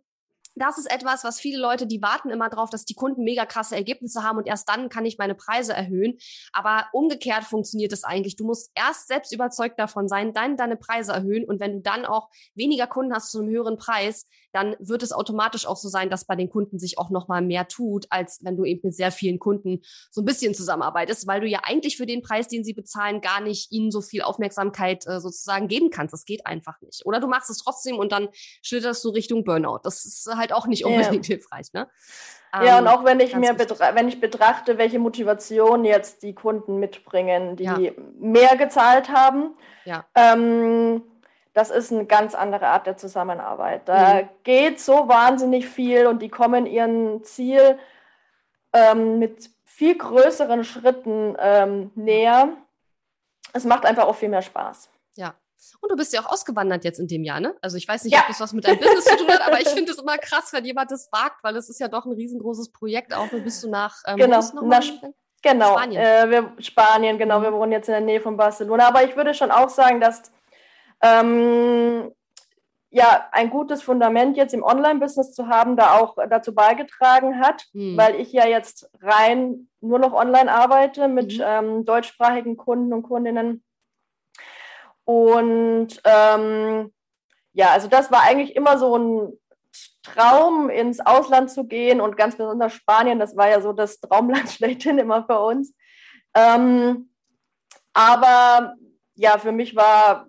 das 0.55 0.77
ist 0.77 0.91
etwas, 0.91 1.23
was 1.23 1.39
viele 1.39 1.59
Leute, 1.59 1.87
die 1.87 2.01
warten 2.01 2.29
immer 2.29 2.49
darauf, 2.49 2.69
dass 2.69 2.85
die 2.85 2.93
Kunden 2.93 3.23
mega 3.23 3.45
krasse 3.45 3.75
Ergebnisse 3.75 4.23
haben 4.23 4.37
und 4.37 4.47
erst 4.47 4.67
dann 4.69 4.89
kann 4.89 5.05
ich 5.05 5.17
meine 5.17 5.35
Preise 5.35 5.73
erhöhen. 5.73 6.17
Aber 6.51 6.87
umgekehrt 6.93 7.43
funktioniert 7.43 7.93
es 7.93 8.03
eigentlich. 8.03 8.35
Du 8.35 8.45
musst 8.45 8.71
erst 8.75 9.07
selbst 9.07 9.33
überzeugt 9.33 9.79
davon 9.79 10.07
sein, 10.07 10.33
dann 10.33 10.57
deine 10.57 10.77
Preise 10.77 11.13
erhöhen 11.13 11.45
und 11.45 11.59
wenn 11.59 11.73
du 11.73 11.81
dann 11.81 12.05
auch 12.05 12.29
weniger 12.53 12.87
Kunden 12.87 13.13
hast 13.13 13.31
zu 13.31 13.39
einem 13.39 13.49
höheren 13.49 13.77
Preis, 13.77 14.25
dann 14.53 14.75
wird 14.79 15.03
es 15.03 15.11
automatisch 15.11 15.65
auch 15.65 15.77
so 15.77 15.89
sein, 15.89 16.09
dass 16.09 16.25
bei 16.25 16.35
den 16.35 16.49
Kunden 16.49 16.79
sich 16.79 16.97
auch 16.97 17.09
noch 17.09 17.27
mal 17.27 17.41
mehr 17.41 17.67
tut, 17.67 18.05
als 18.09 18.39
wenn 18.43 18.57
du 18.57 18.65
eben 18.65 18.81
mit 18.83 18.95
sehr 18.95 19.11
vielen 19.11 19.39
Kunden 19.39 19.81
so 20.09 20.21
ein 20.21 20.25
bisschen 20.25 20.53
zusammenarbeitest, 20.53 21.27
weil 21.27 21.41
du 21.41 21.47
ja 21.47 21.61
eigentlich 21.63 21.97
für 21.97 22.05
den 22.05 22.21
Preis, 22.21 22.47
den 22.47 22.63
sie 22.63 22.73
bezahlen, 22.73 23.21
gar 23.21 23.41
nicht 23.41 23.71
ihnen 23.71 23.91
so 23.91 24.01
viel 24.01 24.21
Aufmerksamkeit 24.21 25.05
äh, 25.07 25.19
sozusagen 25.19 25.67
geben 25.67 25.89
kannst. 25.89 26.13
Das 26.13 26.25
geht 26.25 26.45
einfach 26.45 26.79
nicht. 26.81 27.05
Oder 27.05 27.19
du 27.19 27.27
machst 27.27 27.49
es 27.49 27.57
trotzdem 27.57 27.97
und 27.97 28.11
dann 28.11 28.29
schlitterst 28.61 29.03
du 29.03 29.09
Richtung 29.09 29.43
Burnout. 29.43 29.79
Das 29.83 30.05
ist 30.05 30.29
halt 30.35 30.53
auch 30.53 30.67
nicht 30.67 30.85
unbedingt 30.85 31.27
ja. 31.27 31.35
hilfreich. 31.35 31.73
Ne? 31.73 31.87
Ja, 32.53 32.79
und 32.79 32.85
ähm, 32.85 32.87
auch 32.87 33.05
wenn 33.05 33.19
ich 33.21 33.35
mir 33.35 33.57
wenn 33.57 34.07
ich 34.09 34.19
betrachte, 34.19 34.77
welche 34.77 34.99
Motivation 34.99 35.85
jetzt 35.85 36.21
die 36.21 36.35
Kunden 36.35 36.79
mitbringen, 36.79 37.55
die 37.55 37.63
ja. 37.63 37.79
mehr 38.19 38.57
gezahlt 38.57 39.09
haben, 39.09 39.55
ja. 39.85 40.05
ähm, 40.15 41.01
das 41.53 41.69
ist 41.69 41.91
eine 41.91 42.05
ganz 42.05 42.33
andere 42.33 42.67
Art 42.67 42.87
der 42.87 42.97
Zusammenarbeit. 42.97 43.87
Da 43.87 44.21
mhm. 44.21 44.29
geht 44.43 44.79
so 44.79 45.07
wahnsinnig 45.07 45.67
viel 45.67 46.07
und 46.07 46.21
die 46.21 46.29
kommen 46.29 46.65
ihrem 46.65 47.23
Ziel 47.23 47.77
ähm, 48.73 49.19
mit 49.19 49.49
viel 49.65 49.97
größeren 49.97 50.63
Schritten 50.63 51.35
ähm, 51.39 51.91
näher. 51.95 52.49
Es 53.53 53.65
macht 53.65 53.85
einfach 53.85 54.05
auch 54.05 54.15
viel 54.15 54.29
mehr 54.29 54.41
Spaß. 54.41 54.89
Ja, 55.15 55.35
und 55.79 55.91
du 55.91 55.95
bist 55.95 56.13
ja 56.13 56.21
auch 56.21 56.31
ausgewandert 56.31 56.83
jetzt 56.83 56.99
in 56.99 57.07
dem 57.07 57.23
Jahr, 57.23 57.39
ne? 57.39 57.55
Also 57.61 57.77
ich 57.77 57.87
weiß 57.87 58.03
nicht, 58.03 58.13
ja. 58.13 58.21
ob 58.21 58.27
das 58.27 58.39
was 58.39 58.53
mit 58.53 58.65
deinem 58.65 58.79
Business 58.79 59.05
zu 59.05 59.17
tun 59.17 59.27
hat, 59.27 59.45
aber 59.45 59.59
ich 59.59 59.67
finde 59.69 59.91
es 59.91 59.99
immer 59.99 60.17
krass, 60.17 60.53
wenn 60.53 60.65
jemand 60.65 60.91
das 60.91 61.11
wagt, 61.11 61.43
weil 61.43 61.55
es 61.55 61.69
ist 61.69 61.79
ja 61.79 61.87
doch 61.87 62.05
ein 62.05 62.13
riesengroßes 62.13 62.71
Projekt. 62.71 63.13
Auch 63.13 63.27
du 63.27 63.41
bist 63.41 63.63
du 63.63 63.69
nach 63.69 63.97
ähm, 64.07 64.17
genau, 64.17 64.39
nach, 64.63 64.83
genau, 65.41 65.73
Spanien. 65.73 66.01
Äh, 66.01 66.29
wir, 66.29 66.53
Spanien, 66.59 67.17
genau. 67.17 67.41
Wir 67.41 67.53
wohnen 67.53 67.71
jetzt 67.71 67.89
in 67.89 67.93
der 67.93 68.01
Nähe 68.01 68.21
von 68.21 68.37
Barcelona. 68.37 68.87
Aber 68.87 69.03
ich 69.03 69.15
würde 69.15 69.33
schon 69.33 69.51
auch 69.51 69.69
sagen, 69.69 69.99
dass 69.99 70.31
ähm, 71.01 72.11
ja, 72.89 73.29
ein 73.31 73.49
gutes 73.49 73.81
Fundament 73.83 74.35
jetzt 74.35 74.53
im 74.53 74.63
Online-Business 74.63 75.33
zu 75.33 75.47
haben, 75.47 75.77
da 75.77 75.97
auch 75.97 76.17
dazu 76.29 76.53
beigetragen 76.53 77.39
hat, 77.39 77.65
mhm. 77.73 77.97
weil 77.97 78.15
ich 78.15 78.33
ja 78.33 78.45
jetzt 78.45 78.89
rein 79.01 79.69
nur 79.79 79.97
noch 79.99 80.13
online 80.13 80.51
arbeite 80.51 81.07
mit 81.07 81.37
mhm. 81.37 81.43
ähm, 81.45 81.85
deutschsprachigen 81.85 82.57
Kunden 82.57 82.93
und 82.93 83.03
Kundinnen 83.03 83.63
und 85.05 85.89
ähm, 86.05 86.93
ja, 87.53 87.69
also 87.71 87.87
das 87.87 88.11
war 88.11 88.21
eigentlich 88.21 88.55
immer 88.55 88.77
so 88.77 88.97
ein 88.97 89.33
Traum, 90.03 90.69
ins 90.69 90.99
Ausland 90.99 91.51
zu 91.51 91.65
gehen 91.65 92.01
und 92.01 92.17
ganz 92.17 92.35
besonders 92.35 92.73
Spanien, 92.73 93.19
das 93.19 93.35
war 93.35 93.49
ja 93.49 93.61
so 93.61 93.73
das 93.73 93.99
Traumland 93.99 94.49
schlechthin 94.51 94.97
immer 94.97 95.25
für 95.25 95.39
uns. 95.39 95.73
Ähm, 96.33 97.09
aber 97.93 98.75
ja, 99.15 99.37
für 99.37 99.51
mich 99.51 99.75
war 99.75 100.27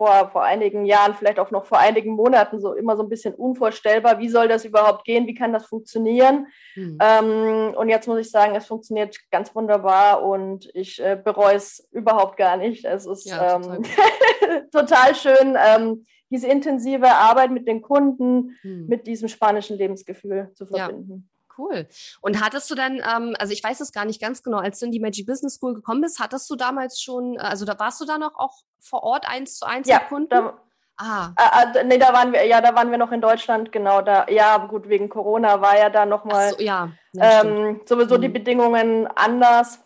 vor, 0.00 0.30
vor 0.30 0.42
einigen 0.42 0.86
Jahren, 0.86 1.14
vielleicht 1.14 1.38
auch 1.38 1.50
noch 1.50 1.66
vor 1.66 1.78
einigen 1.78 2.12
Monaten 2.14 2.58
so 2.58 2.72
immer 2.72 2.96
so 2.96 3.02
ein 3.02 3.10
bisschen 3.10 3.34
unvorstellbar. 3.34 4.18
Wie 4.18 4.30
soll 4.30 4.48
das 4.48 4.64
überhaupt 4.64 5.04
gehen? 5.04 5.26
Wie 5.26 5.34
kann 5.34 5.52
das 5.52 5.66
funktionieren? 5.66 6.46
Mhm. 6.74 6.96
Ähm, 7.02 7.74
und 7.76 7.90
jetzt 7.90 8.08
muss 8.08 8.18
ich 8.18 8.30
sagen, 8.30 8.54
es 8.54 8.64
funktioniert 8.64 9.18
ganz 9.30 9.54
wunderbar 9.54 10.22
und 10.22 10.70
ich 10.72 11.02
äh, 11.04 11.20
bereue 11.22 11.56
es 11.56 11.86
überhaupt 11.92 12.38
gar 12.38 12.56
nicht. 12.56 12.86
Es 12.86 13.04
ist 13.04 13.26
ja, 13.26 13.58
total, 13.58 13.76
ähm, 13.76 14.68
total, 14.72 15.14
schön, 15.14 15.58
ähm, 15.62 16.06
diese 16.30 16.46
intensive 16.46 17.10
Arbeit 17.10 17.50
mit 17.50 17.68
den 17.68 17.82
Kunden, 17.82 18.56
mhm. 18.62 18.86
mit 18.88 19.06
diesem 19.06 19.28
spanischen 19.28 19.76
Lebensgefühl 19.76 20.50
zu 20.54 20.64
verbinden. 20.64 21.28
Ja. 21.30 21.39
Cool. 21.56 21.86
Und 22.20 22.42
hattest 22.42 22.70
du 22.70 22.74
dann, 22.74 22.96
ähm, 22.96 23.34
also 23.38 23.52
ich 23.52 23.62
weiß 23.62 23.80
es 23.80 23.92
gar 23.92 24.04
nicht 24.04 24.20
ganz 24.20 24.42
genau, 24.42 24.58
als 24.58 24.78
du 24.78 24.86
in 24.86 24.92
die 24.92 25.00
Magic 25.00 25.26
Business 25.26 25.56
School 25.56 25.74
gekommen 25.74 26.00
bist, 26.00 26.20
hattest 26.20 26.48
du 26.50 26.56
damals 26.56 27.00
schon, 27.00 27.36
äh, 27.36 27.40
also 27.40 27.64
da 27.64 27.78
warst 27.78 28.00
du 28.00 28.04
da 28.04 28.18
noch 28.18 28.36
auch 28.36 28.54
vor 28.80 29.02
Ort 29.02 29.28
eins 29.28 29.58
zu 29.58 29.66
eins 29.66 29.88
ja, 29.88 29.98
mit 29.98 30.08
Kunden? 30.08 30.28
Da, 30.30 30.58
ah. 30.96 31.32
Äh, 31.36 31.78
äh, 31.78 31.84
nee, 31.84 31.98
da 31.98 32.12
waren 32.12 32.32
wir, 32.32 32.44
ja, 32.46 32.60
da 32.60 32.74
waren 32.74 32.90
wir 32.90 32.98
noch 32.98 33.12
in 33.12 33.20
Deutschland, 33.20 33.72
genau. 33.72 34.02
Da, 34.02 34.26
ja, 34.28 34.56
gut, 34.58 34.88
wegen 34.88 35.08
Corona 35.08 35.60
war 35.60 35.78
ja 35.78 35.90
da 35.90 36.06
nochmal 36.06 36.50
so, 36.50 36.60
ja, 36.60 36.90
ähm, 37.18 37.80
sowieso 37.84 38.16
mhm. 38.16 38.22
die 38.22 38.28
Bedingungen 38.28 39.06
anders. 39.14 39.80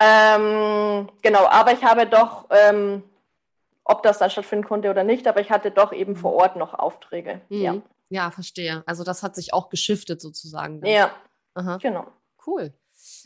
Ähm, 0.00 1.08
genau, 1.22 1.46
aber 1.46 1.72
ich 1.72 1.82
habe 1.82 2.06
doch, 2.06 2.46
ähm, 2.50 3.02
ob 3.82 4.02
das 4.02 4.18
dann 4.18 4.30
stattfinden 4.30 4.66
konnte 4.66 4.90
oder 4.90 5.02
nicht, 5.02 5.26
aber 5.26 5.40
ich 5.40 5.50
hatte 5.50 5.70
doch 5.70 5.92
eben 5.92 6.14
vor 6.14 6.34
Ort 6.34 6.56
noch 6.56 6.74
Aufträge. 6.74 7.40
Mhm. 7.48 7.60
Ja. 7.60 7.74
Ja, 8.10 8.30
verstehe. 8.30 8.82
Also 8.86 9.04
das 9.04 9.22
hat 9.22 9.34
sich 9.34 9.52
auch 9.52 9.68
geschiftet 9.68 10.20
sozusagen. 10.20 10.80
Dann. 10.80 10.90
Ja, 10.90 11.14
Aha. 11.54 11.76
genau. 11.76 12.06
Cool. 12.46 12.72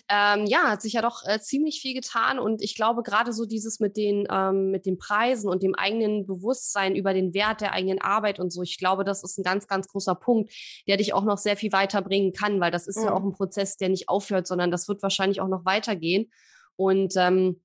Ähm, 0.09 0.47
ja, 0.47 0.64
hat 0.64 0.83
sich 0.83 0.95
ja 0.95 1.03
doch 1.03 1.23
äh, 1.25 1.40
ziemlich 1.40 1.81
viel 1.81 1.95
getan 1.95 2.38
und 2.38 2.61
ich 2.61 2.75
glaube 2.75 3.03
gerade 3.03 3.33
so 3.33 3.47
dieses 3.47 3.81
mit 3.81 3.97
den 3.97 4.27
ähm, 4.31 4.71
mit 4.71 4.85
den 4.85 4.99
Preisen 4.99 5.49
und 5.49 5.62
dem 5.62 5.75
eigenen 5.75 6.27
Bewusstsein 6.27 6.95
über 6.95 7.14
den 7.14 7.33
Wert 7.33 7.62
der 7.62 7.73
eigenen 7.73 8.01
Arbeit 8.01 8.38
und 8.38 8.53
so, 8.53 8.62
ich 8.62 8.79
glaube, 8.79 9.05
das 9.05 9.23
ist 9.23 9.38
ein 9.38 9.45
ganz 9.45 9.66
ganz 9.66 9.88
großer 9.88 10.14
Punkt, 10.14 10.53
der 10.87 10.99
dich 10.99 11.14
auch 11.14 11.25
noch 11.25 11.38
sehr 11.38 11.57
viel 11.57 11.73
weiterbringen 11.73 12.33
kann, 12.33 12.61
weil 12.61 12.71
das 12.71 12.87
ist 12.87 12.99
mhm. 12.99 13.05
ja 13.05 13.14
auch 13.14 13.23
ein 13.23 13.33
Prozess, 13.33 13.77
der 13.77 13.88
nicht 13.88 14.09
aufhört, 14.09 14.47
sondern 14.47 14.71
das 14.71 14.88
wird 14.88 15.03
wahrscheinlich 15.03 15.40
auch 15.40 15.49
noch 15.49 15.64
weitergehen 15.64 16.31
und 16.77 17.14
ähm, 17.16 17.62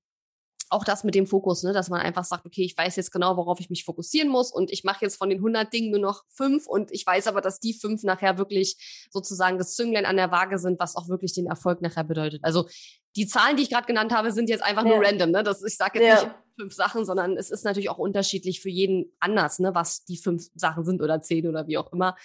auch 0.70 0.84
das 0.84 1.04
mit 1.04 1.14
dem 1.14 1.26
Fokus, 1.26 1.62
ne, 1.62 1.72
dass 1.72 1.88
man 1.88 2.00
einfach 2.00 2.24
sagt, 2.24 2.46
okay, 2.46 2.62
ich 2.62 2.76
weiß 2.76 2.96
jetzt 2.96 3.12
genau, 3.12 3.36
worauf 3.36 3.60
ich 3.60 3.70
mich 3.70 3.84
fokussieren 3.84 4.28
muss 4.28 4.52
und 4.52 4.70
ich 4.70 4.84
mache 4.84 5.04
jetzt 5.04 5.16
von 5.16 5.30
den 5.30 5.38
100 5.38 5.72
Dingen 5.72 5.90
nur 5.90 6.00
noch 6.00 6.24
fünf 6.28 6.66
und 6.66 6.90
ich 6.92 7.06
weiß 7.06 7.26
aber, 7.26 7.40
dass 7.40 7.60
die 7.60 7.74
fünf 7.74 8.02
nachher 8.02 8.38
wirklich 8.38 9.08
sozusagen 9.10 9.58
das 9.58 9.74
Zünglein 9.74 10.06
an 10.06 10.16
der 10.16 10.30
Waage 10.30 10.58
sind, 10.58 10.78
was 10.78 10.96
auch 10.96 11.08
wirklich 11.08 11.32
den 11.32 11.46
Erfolg 11.46 11.80
nachher 11.82 12.04
bedeutet. 12.04 12.44
Also 12.44 12.68
die 13.16 13.26
Zahlen, 13.26 13.56
die 13.56 13.62
ich 13.64 13.70
gerade 13.70 13.86
genannt 13.86 14.12
habe, 14.12 14.32
sind 14.32 14.48
jetzt 14.48 14.62
einfach 14.62 14.84
ja. 14.84 14.96
nur 14.96 15.04
random. 15.04 15.30
Ne? 15.30 15.42
Das, 15.42 15.62
ich 15.62 15.76
sage 15.76 16.00
jetzt 16.00 16.22
ja. 16.22 16.28
nicht 16.28 16.36
fünf 16.58 16.74
Sachen, 16.74 17.04
sondern 17.04 17.36
es 17.36 17.50
ist 17.50 17.64
natürlich 17.64 17.90
auch 17.90 17.98
unterschiedlich 17.98 18.60
für 18.60 18.68
jeden 18.68 19.12
anders, 19.20 19.58
ne, 19.58 19.74
was 19.74 20.04
die 20.04 20.16
fünf 20.16 20.48
Sachen 20.54 20.84
sind 20.84 21.00
oder 21.02 21.20
zehn 21.20 21.46
oder 21.46 21.66
wie 21.66 21.78
auch 21.78 21.92
immer. 21.92 22.16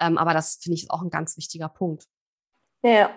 Ähm, 0.00 0.18
aber 0.18 0.32
das 0.32 0.56
finde 0.62 0.74
ich 0.74 0.90
auch 0.90 1.02
ein 1.02 1.10
ganz 1.10 1.36
wichtiger 1.36 1.68
Punkt. 1.68 2.06
Ja. 2.82 3.10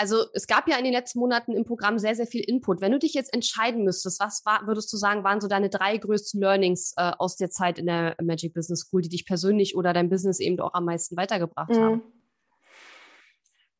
Also 0.00 0.26
es 0.32 0.46
gab 0.46 0.68
ja 0.68 0.76
in 0.76 0.84
den 0.84 0.92
letzten 0.92 1.18
Monaten 1.18 1.56
im 1.56 1.64
Programm 1.64 1.98
sehr, 1.98 2.14
sehr 2.14 2.28
viel 2.28 2.44
Input. 2.48 2.80
Wenn 2.80 2.92
du 2.92 3.00
dich 3.00 3.14
jetzt 3.14 3.34
entscheiden 3.34 3.82
müsstest, 3.82 4.20
was 4.20 4.46
war, 4.46 4.64
würdest 4.68 4.92
du 4.92 4.96
sagen, 4.96 5.24
waren 5.24 5.40
so 5.40 5.48
deine 5.48 5.70
drei 5.70 5.96
größten 5.96 6.40
Learnings 6.40 6.94
äh, 6.96 7.10
aus 7.18 7.36
der 7.36 7.50
Zeit 7.50 7.80
in 7.80 7.86
der 7.86 8.14
Magic 8.22 8.54
Business 8.54 8.82
School, 8.82 9.02
die 9.02 9.08
dich 9.08 9.26
persönlich 9.26 9.76
oder 9.76 9.92
dein 9.92 10.08
Business 10.08 10.38
eben 10.38 10.60
auch 10.60 10.72
am 10.74 10.84
meisten 10.84 11.16
weitergebracht 11.16 11.70
mhm. 11.70 11.82
haben? 11.82 12.02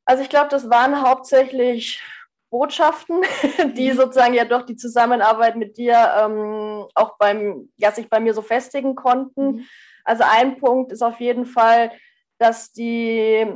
Also 0.05 0.25
ich 0.25 0.29
glaube, 0.29 0.49
das 0.51 0.69
waren 0.69 1.03
hauptsächlich 1.03 2.03
Botschaften, 2.51 3.23
die 3.77 3.93
mhm. 3.93 3.97
sozusagen 3.97 4.35
ja 4.35 4.45
doch 4.45 4.63
die 4.63 4.75
Zusammenarbeit 4.75 5.55
mit 5.55 5.79
dir 5.79 6.15
ähm, 6.19 6.85
auch 6.97 7.17
beim, 7.19 7.71
ja, 7.77 7.93
sich 7.93 8.11
bei 8.11 8.19
mir 8.19 8.35
so 8.35 8.43
festigen 8.43 8.97
konnten. 8.97 9.53
Mhm. 9.53 9.65
Also 10.03 10.25
ein 10.27 10.59
Punkt 10.59 10.91
ist 10.91 11.03
auf 11.03 11.21
jeden 11.21 11.47
Fall, 11.47 11.93
dass 12.39 12.73
die 12.73 13.47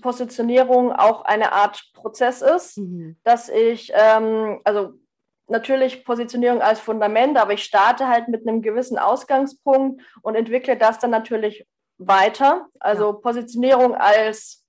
Positionierung 0.00 0.92
auch 0.92 1.24
eine 1.24 1.52
Art 1.52 1.82
Prozess 1.94 2.42
ist, 2.42 2.78
mhm. 2.78 3.16
dass 3.24 3.48
ich, 3.48 3.90
ähm, 3.94 4.60
also 4.64 4.94
natürlich 5.48 6.04
Positionierung 6.04 6.60
als 6.60 6.80
Fundament, 6.80 7.38
aber 7.38 7.54
ich 7.54 7.64
starte 7.64 8.08
halt 8.08 8.28
mit 8.28 8.46
einem 8.46 8.62
gewissen 8.62 8.98
Ausgangspunkt 8.98 10.02
und 10.22 10.34
entwickle 10.34 10.76
das 10.76 10.98
dann 10.98 11.10
natürlich 11.10 11.66
weiter. 11.96 12.68
Also 12.78 13.06
ja. 13.06 13.12
Positionierung 13.12 13.94
als 13.94 14.64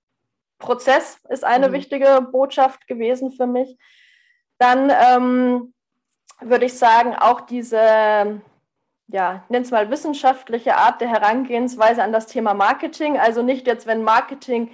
Prozess 0.58 1.20
ist 1.30 1.44
eine 1.44 1.70
mhm. 1.70 1.74
wichtige 1.74 2.28
Botschaft 2.32 2.88
gewesen 2.88 3.32
für 3.32 3.48
mich. 3.48 3.78
Dann 4.58 4.90
ähm, 4.90 5.74
würde 6.42 6.66
ich 6.66 6.78
sagen, 6.78 7.16
auch 7.16 7.42
diese, 7.42 8.42
ja, 9.08 9.44
nenn 9.50 9.62
es 9.62 9.72
mal 9.72 9.90
wissenschaftliche 9.90 10.76
Art 10.76 11.02
der 11.02 11.10
Herangehensweise 11.10 12.04
an 12.04 12.12
das 12.12 12.28
Thema 12.28 12.54
Marketing. 12.54 13.18
Also 13.18 13.42
nicht 13.42 13.68
jetzt, 13.68 13.88
wenn 13.88 14.04
Marketing 14.04 14.70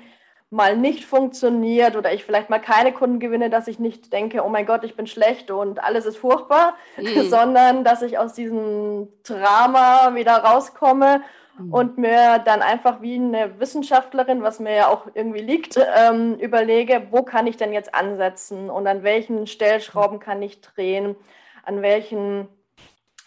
mal 0.56 0.78
nicht 0.78 1.04
funktioniert 1.04 1.98
oder 1.98 2.14
ich 2.14 2.24
vielleicht 2.24 2.50
mal 2.50 2.60
keine 2.60 2.94
Kunden 2.94 3.20
gewinne, 3.20 3.50
dass 3.50 3.68
ich 3.68 3.78
nicht 3.78 4.14
denke, 4.14 4.44
oh 4.44 4.48
mein 4.48 4.66
Gott, 4.66 4.86
ich 4.86 4.96
bin 4.96 5.06
schlecht 5.06 5.52
und 5.52 5.84
alles 5.84 6.06
ist 6.06 6.18
furchtbar, 6.18 6.76
mhm. 6.96 7.22
sondern 7.30 7.84
dass 7.84 8.02
ich 8.02 8.18
aus 8.18 8.34
diesem 8.34 9.10
Drama 9.24 10.16
wieder 10.16 10.38
rauskomme 10.38 11.22
mhm. 11.60 11.74
und 11.74 11.98
mir 11.98 12.40
dann 12.40 12.62
einfach 12.62 13.02
wie 13.02 13.16
eine 13.16 13.60
Wissenschaftlerin, 13.60 14.44
was 14.44 14.62
mir 14.62 14.74
ja 14.74 14.88
auch 14.88 15.08
irgendwie 15.14 15.42
liegt, 15.42 15.78
ähm, 15.78 16.36
überlege, 16.36 17.08
wo 17.12 17.24
kann 17.24 17.48
ich 17.48 17.58
denn 17.58 17.74
jetzt 17.74 17.94
ansetzen 17.94 18.70
und 18.70 18.88
an 18.88 19.04
welchen 19.04 19.48
Stellschrauben 19.48 20.20
kann 20.20 20.42
ich 20.42 20.62
drehen, 20.62 21.18
an 21.64 21.82
welchen 21.82 22.48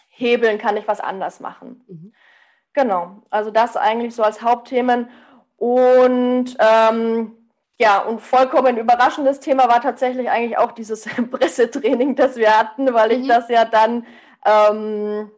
Hebeln 0.07 0.57
kann 0.57 0.77
ich 0.77 0.87
was 0.87 0.99
anders 0.99 1.39
machen. 1.39 1.85
Mhm. 1.87 2.13
Genau, 2.73 3.17
also 3.29 3.51
das 3.51 3.77
eigentlich 3.77 4.15
so 4.15 4.23
als 4.23 4.41
Hauptthemen. 4.41 5.09
Und 5.59 6.55
ähm, 6.57 7.35
ja, 7.77 7.99
und 7.99 8.21
vollkommen 8.21 8.77
überraschendes 8.77 9.39
Thema 9.39 9.67
war 9.67 9.81
tatsächlich 9.81 10.29
eigentlich 10.29 10.57
auch 10.57 10.71
dieses 10.71 11.05
Pressetraining, 11.31 12.15
das 12.15 12.37
wir 12.37 12.57
hatten, 12.57 12.93
weil 12.93 13.11
ich 13.11 13.23
mhm. 13.23 13.27
das 13.27 13.49
ja 13.49 13.65
dann 13.65 14.05
ähm, 14.45 15.31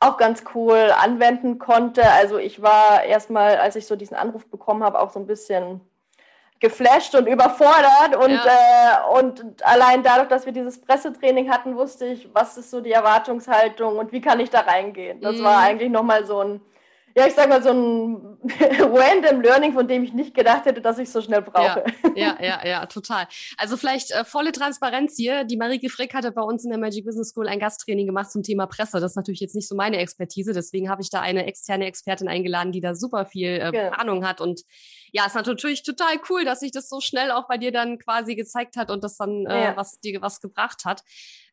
auch 0.00 0.16
ganz 0.16 0.44
cool 0.54 0.92
anwenden 0.98 1.58
konnte. 1.58 2.02
Also 2.10 2.38
ich 2.38 2.62
war 2.62 3.04
erstmal, 3.04 3.56
als 3.56 3.76
ich 3.76 3.86
so 3.86 3.94
diesen 3.94 4.16
Anruf 4.16 4.46
bekommen 4.46 4.82
habe, 4.82 4.98
auch 4.98 5.10
so 5.10 5.20
ein 5.20 5.26
bisschen 5.26 5.82
geflasht 6.60 7.14
und 7.14 7.26
überfordert 7.26 8.16
und, 8.22 8.32
ja. 8.32 9.06
äh, 9.08 9.18
und 9.18 9.66
allein 9.66 10.02
dadurch, 10.02 10.28
dass 10.28 10.44
wir 10.44 10.52
dieses 10.52 10.80
Pressetraining 10.80 11.50
hatten, 11.50 11.74
wusste 11.76 12.06
ich, 12.06 12.28
was 12.34 12.58
ist 12.58 12.70
so 12.70 12.82
die 12.82 12.92
Erwartungshaltung 12.92 13.96
und 13.96 14.12
wie 14.12 14.20
kann 14.20 14.40
ich 14.40 14.50
da 14.50 14.60
reingehen. 14.60 15.22
Das 15.22 15.36
mhm. 15.36 15.44
war 15.44 15.58
eigentlich 15.58 15.90
nochmal 15.90 16.26
so 16.26 16.40
ein 16.40 16.60
ja, 17.16 17.26
ich 17.26 17.34
sag 17.34 17.48
mal, 17.48 17.62
so 17.62 17.70
ein 17.70 18.38
random 18.80 19.40
Learning, 19.40 19.72
von 19.72 19.88
dem 19.88 20.04
ich 20.04 20.12
nicht 20.12 20.34
gedacht 20.34 20.64
hätte, 20.64 20.80
dass 20.80 20.98
ich 20.98 21.10
so 21.10 21.20
schnell 21.20 21.42
brauche. 21.42 21.84
Ja, 22.14 22.36
ja, 22.38 22.38
ja, 22.40 22.66
ja 22.66 22.86
total. 22.86 23.26
Also 23.56 23.76
vielleicht 23.76 24.12
äh, 24.12 24.24
volle 24.24 24.52
Transparenz 24.52 25.16
hier. 25.16 25.44
Die 25.44 25.56
Marike 25.56 25.88
Frick 25.90 26.14
hatte 26.14 26.32
bei 26.32 26.42
uns 26.42 26.64
in 26.64 26.70
der 26.70 26.78
Magic 26.78 27.04
Business 27.04 27.30
School 27.30 27.48
ein 27.48 27.58
Gasttraining 27.58 28.06
gemacht 28.06 28.30
zum 28.30 28.42
Thema 28.42 28.66
Presse. 28.66 29.00
Das 29.00 29.12
ist 29.12 29.16
natürlich 29.16 29.40
jetzt 29.40 29.54
nicht 29.54 29.68
so 29.68 29.74
meine 29.74 29.98
Expertise, 29.98 30.52
deswegen 30.52 30.88
habe 30.88 31.02
ich 31.02 31.10
da 31.10 31.20
eine 31.20 31.46
externe 31.46 31.86
Expertin 31.86 32.28
eingeladen, 32.28 32.72
die 32.72 32.80
da 32.80 32.94
super 32.94 33.26
viel 33.26 33.48
äh, 33.48 33.74
ja. 33.74 33.90
Ahnung 33.92 34.26
hat. 34.26 34.40
Und 34.40 34.62
ja, 35.12 35.24
es 35.26 35.34
ist 35.34 35.46
natürlich 35.46 35.82
total 35.82 36.20
cool, 36.28 36.44
dass 36.44 36.60
sich 36.60 36.72
das 36.72 36.88
so 36.88 37.00
schnell 37.00 37.30
auch 37.30 37.48
bei 37.48 37.58
dir 37.58 37.72
dann 37.72 37.98
quasi 37.98 38.36
gezeigt 38.36 38.76
hat 38.76 38.90
und 38.90 39.02
das 39.02 39.16
dann 39.16 39.46
äh, 39.46 39.64
ja. 39.64 39.76
was 39.76 40.00
dir 40.00 40.22
was 40.22 40.40
gebracht 40.40 40.84
hat. 40.84 41.02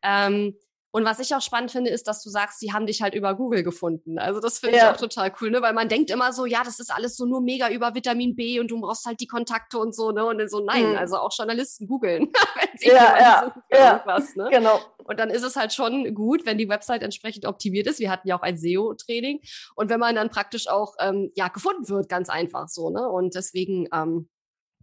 Ähm, 0.02 0.54
und 0.90 1.04
was 1.04 1.18
ich 1.18 1.34
auch 1.34 1.42
spannend 1.42 1.70
finde, 1.70 1.90
ist, 1.90 2.08
dass 2.08 2.22
du 2.22 2.30
sagst, 2.30 2.60
sie 2.60 2.72
haben 2.72 2.86
dich 2.86 3.02
halt 3.02 3.14
über 3.14 3.34
Google 3.34 3.62
gefunden. 3.62 4.18
Also 4.18 4.40
das 4.40 4.58
finde 4.58 4.78
ja. 4.78 4.84
ich 4.84 4.90
auch 4.90 4.96
total 4.96 5.32
cool, 5.40 5.50
ne? 5.50 5.60
Weil 5.60 5.74
man 5.74 5.88
denkt 5.88 6.10
immer 6.10 6.32
so, 6.32 6.46
ja, 6.46 6.62
das 6.64 6.80
ist 6.80 6.90
alles 6.90 7.16
so 7.16 7.26
nur 7.26 7.42
mega 7.42 7.68
über 7.68 7.94
Vitamin 7.94 8.34
B 8.34 8.58
und 8.58 8.70
du 8.70 8.80
brauchst 8.80 9.04
halt 9.04 9.20
die 9.20 9.26
Kontakte 9.26 9.78
und 9.78 9.94
so, 9.94 10.12
ne? 10.12 10.24
Und 10.24 10.38
dann 10.38 10.48
so, 10.48 10.60
nein, 10.60 10.90
mhm. 10.90 10.96
also 10.96 11.16
auch 11.18 11.30
Journalisten 11.36 11.86
googeln, 11.86 12.32
wenn 12.54 12.78
sie 12.78 12.88
ja, 12.88 12.94
ja, 12.94 13.54
ja. 13.70 13.92
irgendwas, 13.92 14.34
ne? 14.34 14.48
Genau. 14.50 14.80
Und 15.04 15.20
dann 15.20 15.28
ist 15.28 15.42
es 15.42 15.56
halt 15.56 15.74
schon 15.74 16.14
gut, 16.14 16.46
wenn 16.46 16.56
die 16.56 16.68
Website 16.68 17.02
entsprechend 17.02 17.44
optimiert 17.44 17.86
ist. 17.86 17.98
Wir 17.98 18.10
hatten 18.10 18.26
ja 18.26 18.38
auch 18.38 18.42
ein 18.42 18.56
SEO-Training. 18.56 19.40
Und 19.74 19.90
wenn 19.90 20.00
man 20.00 20.14
dann 20.14 20.30
praktisch 20.30 20.68
auch 20.68 20.94
ähm, 21.00 21.30
ja 21.34 21.48
gefunden 21.48 21.88
wird, 21.88 22.08
ganz 22.08 22.30
einfach 22.30 22.68
so, 22.68 22.88
ne? 22.88 23.06
Und 23.08 23.34
deswegen 23.34 23.88
ähm, 23.92 24.28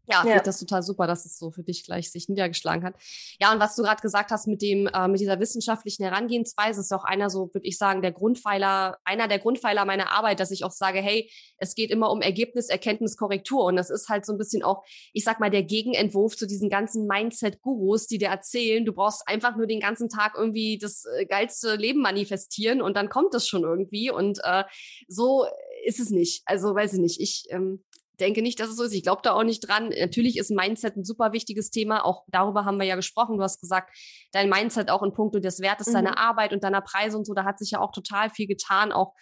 ja, 0.08 0.22
finde 0.22 0.38
ja. 0.38 0.44
das 0.44 0.60
total 0.60 0.84
super, 0.84 1.08
dass 1.08 1.26
es 1.26 1.38
so 1.38 1.52
für 1.52 1.64
dich 1.64 1.84
gleich 1.86 2.12
sich 2.12 2.30
niedergeschlagen 2.30 2.84
hat. 2.84 2.96
Ja, 3.40 3.52
und 3.52 3.60
was 3.60 3.76
du 3.76 3.84
gerade 3.84 4.02
gesagt 4.02 4.32
hast 4.32 4.48
mit 4.48 4.62
dem, 4.62 4.88
äh, 4.88 5.08
mit 5.08 5.20
dieser 5.20 5.40
wissenschaftlichen 5.40 6.04
Herangehensweise, 6.04 6.82
ist 6.82 6.94
auch 6.94 7.04
einer 7.04 7.30
so, 7.30 7.54
würde 7.54 7.68
ich 7.68 7.78
sagen, 7.78 8.02
der 8.02 8.12
Grundpfeiler, 8.12 8.98
einer 9.04 9.28
der 9.28 9.40
Grundpfeiler 9.40 9.86
meiner 9.86 10.12
Arbeit, 10.12 10.40
dass 10.40 10.52
ich 10.52 10.64
auch 10.64 10.72
sage, 10.72 11.00
hey, 11.00 11.30
es 11.58 11.76
geht 11.76 11.92
immer 11.92 12.12
um 12.12 12.22
Ergebnis, 12.22 12.70
Erkenntnis, 12.70 13.18
Korrektur. 13.18 13.66
Und 13.66 13.76
das 13.76 13.90
ist 13.90 14.10
halt 14.10 14.26
so 14.26 14.34
ein 14.34 14.38
bisschen 14.38 14.64
auch, 14.64 14.84
ich 15.14 15.24
sag 15.24 15.40
mal, 15.40 15.50
der 15.50 15.64
Gegenentwurf 15.64 16.36
zu 16.36 16.48
diesen 16.48 16.70
ganzen 16.70 17.08
Mindset-Gurus, 17.08 18.08
die 18.08 18.18
dir 18.18 18.30
erzählen, 18.30 18.86
du 18.86 18.94
brauchst 18.94 19.28
einfach 19.28 19.56
nur 19.56 19.68
den 19.68 19.80
ganzen 19.80 20.10
Tag 20.10 20.34
irgendwie 20.38 20.78
das 20.78 21.06
äh, 21.06 21.26
geilste 21.26 21.76
Leben 21.76 22.02
manifestieren 22.02 22.82
und 22.82 22.96
dann 22.96 23.10
kommt 23.10 23.34
es 23.34 23.48
schon 23.48 23.64
irgendwie. 23.64 24.12
Und 24.12 24.40
äh, 24.44 24.64
so 25.08 25.46
ist 25.86 26.00
es 26.00 26.10
nicht. 26.10 26.44
Also 26.46 26.76
weiß 26.76 26.94
ich 26.94 27.00
nicht. 27.00 27.20
Ich 27.20 27.46
ähm, 27.50 27.84
denke 28.20 28.42
nicht, 28.42 28.60
dass 28.60 28.70
es 28.70 28.78
so 28.78 28.84
ist. 28.84 28.94
Ich 28.94 29.04
glaube 29.04 29.22
da 29.24 29.34
auch 29.34 29.44
nicht 29.44 29.68
dran. 29.68 29.90
Natürlich 29.90 30.38
ist 30.38 30.52
Mindset 30.52 30.96
ein 30.98 31.04
super 31.04 31.34
wichtiges 31.34 31.72
Thema. 31.72 32.06
Auch 32.06 32.24
darüber 32.28 32.66
haben 32.66 32.80
wir 32.80 32.86
ja 32.86 32.96
gesprochen. 32.96 33.38
Du 33.38 33.44
hast 33.44 33.60
gesagt, 33.60 33.96
dein 34.32 34.50
Mindset 34.50 34.90
auch 34.90 35.04
in 35.04 35.14
puncto 35.14 35.40
des 35.40 35.60
Wertes 35.60 35.88
mhm. 35.88 35.94
deiner 35.94 36.18
Arbeit 36.18 36.54
und 36.54 36.64
deiner 36.64 36.82
Preise 36.82 37.18
und 37.18 37.26
so, 37.26 37.34
da 37.34 37.44
hat 37.44 37.60
sich 37.60 37.72
ja 37.72 37.80
auch 37.80 37.92
total 37.92 38.30
viel 38.30 38.48
getan. 38.48 38.92
Auch 38.92 39.14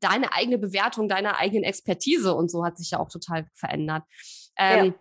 deine 0.00 0.32
eigene 0.32 0.58
Bewertung 0.58 1.08
deiner 1.08 1.38
eigenen 1.38 1.64
Expertise 1.64 2.34
und 2.34 2.50
so 2.50 2.64
hat 2.64 2.76
sich 2.76 2.90
ja 2.90 2.98
auch 2.98 3.08
total 3.08 3.46
verändert. 3.54 4.02
Ähm, 4.56 4.86
ja. 4.86 4.94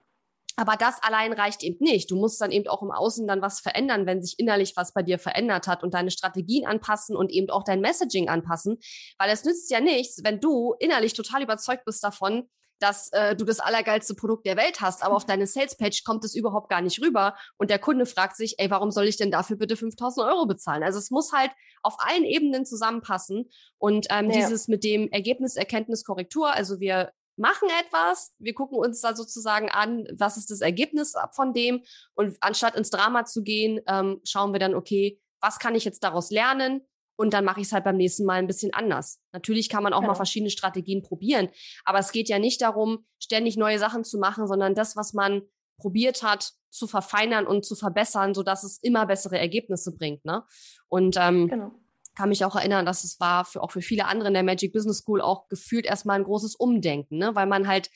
Aber 0.56 0.76
das 0.76 1.02
allein 1.02 1.34
reicht 1.34 1.64
eben 1.64 1.84
nicht. 1.84 2.12
Du 2.12 2.16
musst 2.16 2.40
dann 2.40 2.52
eben 2.52 2.68
auch 2.68 2.84
im 2.84 2.92
Außen 2.92 3.28
dann 3.28 3.42
was 3.42 3.60
verändern, 3.60 4.06
wenn 4.06 4.22
sich 4.22 4.38
innerlich 4.38 4.74
was 4.76 4.94
bei 4.94 5.02
dir 5.02 5.18
verändert 5.18 5.68
hat 5.68 5.84
und 5.84 5.96
deine 5.96 6.12
Strategien 6.12 6.68
anpassen 6.68 7.16
und 7.16 7.32
eben 7.32 7.50
auch 7.50 7.64
dein 7.64 7.82
Messaging 7.82 8.30
anpassen. 8.30 8.78
Weil 9.18 9.32
es 9.32 9.44
nützt 9.44 9.72
ja 9.72 9.80
nichts, 9.80 10.24
wenn 10.24 10.40
du 10.40 10.76
innerlich 10.80 11.14
total 11.14 11.42
überzeugt 11.42 11.86
bist 11.86 12.04
davon, 12.04 12.48
dass 12.84 13.08
äh, 13.14 13.34
du 13.34 13.46
das 13.46 13.62
allergeilste 13.62 14.14
Produkt 14.14 14.46
der 14.46 14.58
Welt 14.58 14.82
hast, 14.82 15.04
aber 15.04 15.16
auf 15.16 15.26
deine 15.26 15.48
Salespage 15.48 16.02
kommt 16.04 16.26
es 16.26 16.36
überhaupt 16.36 16.70
gar 16.70 16.82
nicht 16.82 17.02
rüber 17.02 17.34
und 17.58 17.70
der 17.70 17.80
Kunde 17.80 18.06
fragt 18.06 18.36
sich, 18.36 18.56
ey, 18.60 18.70
warum 18.70 18.92
soll 18.92 19.08
ich 19.08 19.16
denn 19.16 19.32
dafür 19.32 19.56
bitte 19.56 19.78
5000 19.78 20.28
Euro 20.28 20.46
bezahlen? 20.46 20.84
Also 20.84 21.00
es 21.00 21.10
muss 21.10 21.32
halt 21.32 21.52
auf 21.82 21.96
allen 22.00 22.26
Ebenen 22.26 22.66
zusammenpassen 22.66 23.50
und 23.78 24.08
ähm, 24.10 24.30
ja. 24.30 24.36
dieses 24.36 24.68
mit 24.68 24.84
dem 24.84 25.10
Ergebnis, 25.14 25.56
Erkenntnis, 25.56 26.04
Korrektur, 26.04 26.52
also 26.52 26.82
wir 26.82 27.14
machen 27.38 27.70
etwas, 27.86 28.34
wir 28.38 28.54
gucken 28.54 28.78
uns 28.78 29.00
da 29.00 29.16
sozusagen 29.16 29.70
an, 29.70 30.06
was 30.18 30.36
ist 30.36 30.52
das 30.52 30.60
Ergebnis 30.60 31.14
von 31.32 31.54
dem 31.54 31.84
und 32.16 32.36
anstatt 32.42 32.76
ins 32.76 32.90
Drama 32.90 33.24
zu 33.24 33.44
gehen, 33.44 33.80
ähm, 33.88 34.20
schauen 34.26 34.52
wir 34.52 34.60
dann, 34.60 34.76
okay, 34.76 35.22
was 35.40 35.58
kann 35.58 35.74
ich 35.74 35.86
jetzt 35.86 36.04
daraus 36.04 36.32
lernen? 36.32 36.86
Und 37.24 37.34
dann 37.34 37.46
mache 37.46 37.62
ich 37.62 37.68
es 37.68 37.72
halt 37.72 37.86
beim 37.86 37.96
nächsten 37.96 38.26
Mal 38.26 38.40
ein 38.40 38.48
bisschen 38.48 38.74
anders. 38.74 39.22
Natürlich 39.32 39.70
kann 39.70 39.82
man 39.82 39.94
auch 39.94 40.02
ja. 40.02 40.08
mal 40.10 40.16
verschiedene 40.16 40.50
Strategien 40.50 41.02
probieren, 41.02 41.48
aber 41.86 42.00
es 42.00 42.12
geht 42.12 42.28
ja 42.28 42.38
nicht 42.38 42.62
darum, 42.62 43.06
ständig 43.18 43.56
neue 43.56 43.80
Sachen 43.80 44.04
zu 44.04 44.20
machen, 44.20 44.46
sondern 44.46 44.76
das, 44.76 44.98
was 44.98 45.14
man 45.14 45.42
probiert 45.78 46.22
hat, 46.22 46.52
zu 46.70 46.86
verfeinern 46.86 47.48
und 47.48 47.64
zu 47.64 47.76
verbessern, 47.76 48.34
so 48.34 48.44
dass 48.44 48.66
es 48.66 48.78
immer 48.80 49.06
bessere 49.06 49.40
Ergebnisse 49.40 49.96
bringt. 49.96 50.26
Ne? 50.26 50.44
Und 50.90 51.16
ähm, 51.18 51.48
genau 51.48 51.72
kann 52.16 52.30
mich 52.30 52.46
auch 52.46 52.56
erinnern, 52.56 52.86
dass 52.86 53.04
es 53.04 53.20
war 53.20 53.44
für 53.44 53.64
auch 53.64 53.72
für 53.72 53.82
viele 53.82 54.06
andere 54.06 54.28
in 54.28 54.36
der 54.36 54.44
Magic 54.44 54.72
Business 54.72 55.00
School 55.00 55.20
auch 55.20 55.48
gefühlt 55.48 55.88
erstmal 55.88 56.20
ein 56.20 56.26
großes 56.26 56.56
Umdenken, 56.56 57.18
ne? 57.18 57.34
weil 57.34 57.48
man 57.48 57.68
halt 57.68 57.90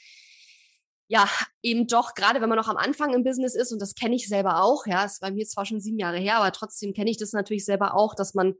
ja 1.07 1.27
eben 1.61 1.87
doch, 1.87 2.15
gerade 2.15 2.41
wenn 2.41 2.49
man 2.49 2.57
noch 2.57 2.67
am 2.67 2.77
Anfang 2.77 3.13
im 3.13 3.23
Business 3.23 3.55
ist, 3.55 3.71
und 3.71 3.81
das 3.81 3.95
kenne 3.95 4.15
ich 4.15 4.27
selber 4.27 4.61
auch, 4.63 4.85
ja, 4.85 5.05
ist 5.05 5.21
bei 5.21 5.31
mir 5.31 5.45
zwar 5.45 5.65
schon 5.65 5.79
sieben 5.79 5.99
Jahre 5.99 6.17
her, 6.17 6.37
aber 6.37 6.51
trotzdem 6.51 6.93
kenne 6.93 7.09
ich 7.09 7.17
das 7.17 7.31
natürlich 7.31 7.65
selber 7.65 7.95
auch, 7.95 8.13
dass 8.13 8.33
man, 8.33 8.55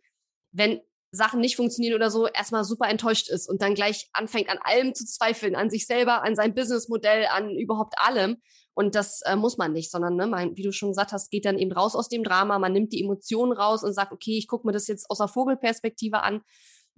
wenn 0.51 0.81
Sachen 1.11 1.39
nicht 1.39 1.55
funktionieren 1.55 1.95
oder 1.95 2.11
so, 2.11 2.27
erstmal 2.27 2.63
super 2.63 2.89
enttäuscht 2.89 3.29
ist 3.29 3.49
und 3.49 3.61
dann 3.61 3.75
gleich 3.75 4.09
anfängt 4.13 4.49
an 4.49 4.59
allem 4.61 4.93
zu 4.93 5.05
zweifeln, 5.05 5.55
an 5.55 5.69
sich 5.69 5.87
selber, 5.87 6.23
an 6.23 6.35
sein 6.35 6.53
Businessmodell, 6.53 7.27
an 7.27 7.51
überhaupt 7.51 7.95
allem. 7.97 8.37
Und 8.73 8.93
das 8.93 9.21
äh, 9.25 9.35
muss 9.35 9.57
man 9.57 9.73
nicht, 9.73 9.89
sondern, 9.89 10.15
ne, 10.15 10.27
man, 10.27 10.55
wie 10.55 10.61
du 10.61 10.71
schon 10.71 10.89
gesagt 10.89 11.11
hast, 11.11 11.31
geht 11.31 11.45
dann 11.45 11.57
eben 11.57 11.71
raus 11.71 11.95
aus 11.95 12.09
dem 12.09 12.23
Drama, 12.23 12.59
man 12.59 12.73
nimmt 12.73 12.93
die 12.93 13.01
Emotionen 13.01 13.51
raus 13.51 13.83
und 13.83 13.93
sagt, 13.93 14.11
okay, 14.11 14.37
ich 14.37 14.47
gucke 14.47 14.67
mir 14.67 14.73
das 14.73 14.87
jetzt 14.87 15.09
aus 15.09 15.17
der 15.17 15.27
Vogelperspektive 15.27 16.21
an. 16.21 16.41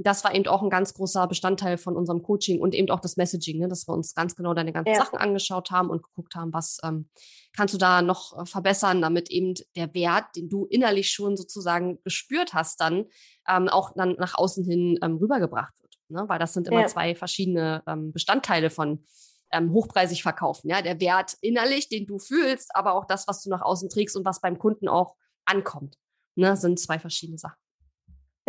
Das 0.02 0.24
war 0.24 0.34
eben 0.34 0.48
auch 0.48 0.64
ein 0.64 0.70
ganz 0.70 0.94
großer 0.94 1.28
Bestandteil 1.28 1.78
von 1.78 1.98
unserem 1.98 2.24
Coaching 2.24 2.62
und 2.62 2.74
eben 2.74 2.90
auch 2.90 3.02
das 3.02 3.18
Messaging, 3.18 3.60
ne, 3.60 3.68
dass 3.68 3.88
wir 3.88 3.94
uns 3.94 4.16
ganz 4.16 4.36
genau 4.36 4.54
deine 4.54 4.72
ganzen 4.72 4.94
ja. 4.94 5.00
Sachen 5.00 5.20
angeschaut 5.20 5.72
haben 5.72 5.90
und 5.90 6.04
geguckt 6.04 6.36
haben, 6.36 6.54
was 6.54 6.78
ähm, 6.84 7.10
kannst 7.56 7.74
du 7.74 7.78
da 7.78 8.02
noch 8.02 8.38
äh, 8.40 8.46
verbessern, 8.46 9.02
damit 9.02 9.30
eben 9.30 9.56
der 9.76 9.94
Wert, 9.94 10.36
den 10.38 10.48
du 10.48 10.66
innerlich 10.66 11.12
schon 11.12 11.36
sozusagen 11.36 12.00
gespürt 12.04 12.54
hast, 12.54 12.80
dann 12.80 13.08
ähm, 13.48 13.68
auch 13.68 13.94
dann 13.94 14.16
nach 14.20 14.36
außen 14.36 14.64
hin 14.64 14.98
ähm, 15.02 15.18
rübergebracht 15.18 15.74
wird. 15.82 15.96
Ne? 16.08 16.24
Weil 16.28 16.40
das 16.40 16.54
sind 16.54 16.68
immer 16.70 16.82
ja. 16.82 16.88
zwei 16.88 17.14
verschiedene 17.14 17.84
ähm, 17.86 18.14
Bestandteile 18.14 18.70
von 18.70 19.04
ähm, 19.52 19.74
hochpreisig 19.74 20.24
verkaufen. 20.24 20.70
Ja, 20.70 20.82
der 20.82 21.00
Wert 21.02 21.36
innerlich, 21.42 21.90
den 21.90 22.06
du 22.06 22.20
fühlst, 22.20 22.76
aber 22.76 22.94
auch 22.94 23.06
das, 23.06 23.28
was 23.28 23.44
du 23.44 23.50
nach 23.50 23.62
außen 23.62 23.90
trägst 23.90 24.16
und 24.16 24.26
was 24.26 24.42
beim 24.42 24.60
Kunden 24.60 24.88
auch 24.88 25.16
ankommt, 25.46 25.98
ne, 26.36 26.56
sind 26.56 26.80
zwei 26.80 27.00
verschiedene 27.00 27.38
Sachen. 27.38 27.58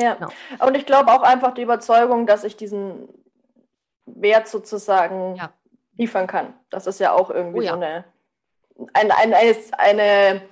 Ja, 0.01 0.15
genau. 0.15 0.31
und 0.67 0.77
ich 0.77 0.87
glaube 0.87 1.13
auch 1.13 1.23
einfach 1.23 1.55
die 1.55 1.63
Überzeugung, 1.63 2.27
dass 2.27 2.45
ich 2.45 2.57
diesen 2.57 3.09
Wert 4.07 4.49
sozusagen 4.49 5.37
ja. 5.37 5.53
liefern 5.97 6.27
kann. 6.27 6.55
Das 6.71 6.87
ist 6.87 7.01
ja 7.01 7.13
auch 7.13 7.31
irgendwie 7.31 7.61
oh, 7.61 7.63
ja. 7.63 7.71
so 7.71 7.77
eine, 7.77 8.05
eine, 8.95 9.17
eine, 9.17 9.57
eine 9.79 10.43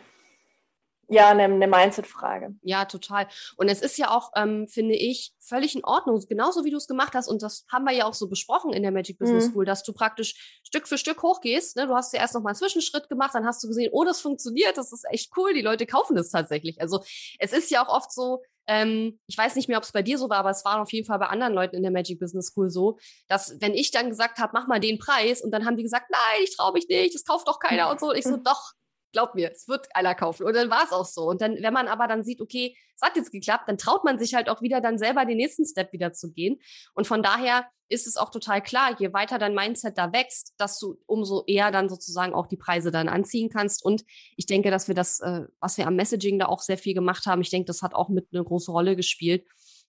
ja, 1.10 1.30
eine, 1.30 1.44
eine 1.44 1.66
Mindset-Frage. 1.66 2.54
Ja, 2.62 2.84
total. 2.84 3.28
Und 3.56 3.68
es 3.68 3.80
ist 3.80 3.96
ja 3.96 4.10
auch, 4.10 4.30
ähm, 4.36 4.68
finde 4.68 4.94
ich, 4.94 5.32
völlig 5.40 5.74
in 5.74 5.82
Ordnung, 5.82 6.22
genauso 6.28 6.64
wie 6.64 6.70
du 6.70 6.76
es 6.76 6.86
gemacht 6.86 7.14
hast. 7.14 7.28
Und 7.28 7.42
das 7.42 7.64
haben 7.72 7.84
wir 7.84 7.94
ja 7.94 8.04
auch 8.04 8.12
so 8.12 8.28
besprochen 8.28 8.74
in 8.74 8.82
der 8.82 8.92
Magic 8.92 9.18
Business 9.18 9.46
mhm. 9.46 9.52
School, 9.52 9.64
dass 9.64 9.82
du 9.82 9.94
praktisch 9.94 10.60
Stück 10.62 10.86
für 10.86 10.98
Stück 10.98 11.22
hochgehst. 11.22 11.76
Ne? 11.76 11.86
Du 11.86 11.94
hast 11.94 12.12
ja 12.12 12.20
erst 12.20 12.34
noch 12.34 12.42
mal 12.42 12.50
einen 12.50 12.56
Zwischenschritt 12.56 13.08
gemacht, 13.08 13.34
dann 13.34 13.46
hast 13.46 13.64
du 13.64 13.68
gesehen, 13.68 13.88
oh, 13.92 14.04
das 14.04 14.20
funktioniert, 14.20 14.76
das 14.76 14.92
ist 14.92 15.06
echt 15.10 15.32
cool, 15.38 15.54
die 15.54 15.62
Leute 15.62 15.86
kaufen 15.86 16.14
das 16.14 16.30
tatsächlich. 16.30 16.78
Also 16.78 17.02
es 17.38 17.54
ist 17.54 17.70
ja 17.70 17.82
auch 17.86 17.88
oft 17.88 18.12
so, 18.12 18.42
ähm, 18.68 19.18
ich 19.26 19.36
weiß 19.36 19.56
nicht 19.56 19.68
mehr, 19.68 19.78
ob 19.78 19.84
es 19.84 19.92
bei 19.92 20.02
dir 20.02 20.18
so 20.18 20.28
war, 20.28 20.38
aber 20.38 20.50
es 20.50 20.64
war 20.64 20.80
auf 20.80 20.92
jeden 20.92 21.06
Fall 21.06 21.18
bei 21.18 21.26
anderen 21.26 21.54
Leuten 21.54 21.74
in 21.74 21.82
der 21.82 21.90
Magic 21.90 22.20
Business 22.20 22.48
School 22.48 22.68
so, 22.70 22.98
dass 23.26 23.56
wenn 23.60 23.74
ich 23.74 23.90
dann 23.90 24.10
gesagt 24.10 24.38
habe, 24.38 24.52
mach 24.52 24.68
mal 24.68 24.78
den 24.78 24.98
Preis 24.98 25.42
und 25.42 25.50
dann 25.50 25.64
haben 25.64 25.76
die 25.76 25.82
gesagt, 25.82 26.10
nein, 26.10 26.42
ich 26.44 26.54
traue 26.54 26.74
mich 26.74 26.86
nicht, 26.86 27.14
das 27.14 27.24
kauft 27.24 27.48
doch 27.48 27.58
keiner 27.58 27.90
und 27.90 27.98
so. 27.98 28.10
Und 28.10 28.16
ich 28.16 28.24
so, 28.24 28.36
doch, 28.36 28.72
glaub 29.12 29.34
mir, 29.34 29.50
es 29.52 29.68
wird 29.68 29.86
einer 29.94 30.14
kaufen. 30.14 30.44
Und 30.44 30.54
dann 30.54 30.70
war 30.70 30.84
es 30.84 30.92
auch 30.92 31.04
so. 31.04 31.28
Und 31.28 31.40
dann, 31.40 31.56
wenn 31.60 31.72
man 31.72 31.88
aber 31.88 32.06
dann 32.06 32.24
sieht, 32.24 32.40
okay, 32.40 32.76
es 32.94 33.02
hat 33.02 33.16
jetzt 33.16 33.32
geklappt, 33.32 33.68
dann 33.68 33.78
traut 33.78 34.04
man 34.04 34.18
sich 34.18 34.34
halt 34.34 34.48
auch 34.48 34.60
wieder 34.60 34.80
dann 34.80 34.98
selber 34.98 35.24
den 35.24 35.36
nächsten 35.36 35.64
Step 35.64 35.92
wieder 35.92 36.12
zu 36.12 36.32
gehen. 36.32 36.60
Und 36.94 37.06
von 37.06 37.22
daher 37.22 37.66
ist 37.88 38.06
es 38.06 38.16
auch 38.16 38.30
total 38.30 38.62
klar, 38.62 38.96
je 38.98 39.12
weiter 39.12 39.38
dein 39.38 39.54
Mindset 39.54 39.96
da 39.96 40.12
wächst, 40.12 40.54
dass 40.58 40.78
du 40.78 40.98
umso 41.06 41.44
eher 41.46 41.70
dann 41.70 41.88
sozusagen 41.88 42.34
auch 42.34 42.46
die 42.46 42.56
Preise 42.56 42.90
dann 42.90 43.08
anziehen 43.08 43.48
kannst. 43.48 43.84
Und 43.84 44.04
ich 44.36 44.46
denke, 44.46 44.70
dass 44.70 44.88
wir 44.88 44.94
das, 44.94 45.20
äh, 45.20 45.46
was 45.60 45.78
wir 45.78 45.86
am 45.86 45.96
Messaging 45.96 46.38
da 46.38 46.46
auch 46.46 46.60
sehr 46.60 46.78
viel 46.78 46.94
gemacht 46.94 47.26
haben, 47.26 47.40
ich 47.40 47.50
denke, 47.50 47.66
das 47.66 47.82
hat 47.82 47.94
auch 47.94 48.08
mit 48.08 48.28
eine 48.32 48.44
große 48.44 48.70
Rolle 48.70 48.94
gespielt, 48.94 49.46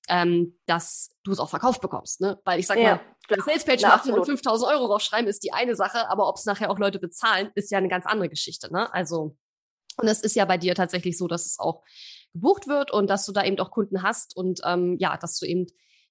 ähm, 0.09 0.57
dass 0.65 1.15
du 1.23 1.31
es 1.31 1.39
auch 1.39 1.49
verkauft 1.49 1.81
bekommst. 1.81 2.21
Ne? 2.21 2.39
Weil 2.43 2.59
ich 2.59 2.67
sag 2.67 2.77
ja, 2.77 2.95
mal, 2.95 3.01
eine 3.29 3.43
Salespage 3.43 3.87
machen 3.87 4.13
und 4.13 4.25
5000 4.25 4.71
Euro 4.71 4.87
draufschreiben 4.87 5.27
ist 5.27 5.43
die 5.43 5.53
eine 5.53 5.75
Sache, 5.75 6.09
aber 6.09 6.27
ob 6.27 6.37
es 6.37 6.45
nachher 6.45 6.71
auch 6.71 6.79
Leute 6.79 6.99
bezahlen, 6.99 7.51
ist 7.55 7.71
ja 7.71 7.77
eine 7.77 7.89
ganz 7.89 8.05
andere 8.05 8.29
Geschichte. 8.29 8.71
Ne? 8.73 8.91
Also, 8.93 9.37
und 9.97 10.07
es 10.07 10.21
ist 10.21 10.35
ja 10.35 10.45
bei 10.45 10.57
dir 10.57 10.75
tatsächlich 10.75 11.17
so, 11.17 11.27
dass 11.27 11.45
es 11.45 11.59
auch 11.59 11.83
gebucht 12.33 12.67
wird 12.67 12.91
und 12.91 13.09
dass 13.09 13.25
du 13.25 13.31
da 13.31 13.43
eben 13.43 13.59
auch 13.59 13.71
Kunden 13.71 14.03
hast 14.03 14.35
und 14.35 14.61
ähm, 14.65 14.97
ja, 14.99 15.17
dass 15.17 15.37
du 15.39 15.45
eben 15.45 15.67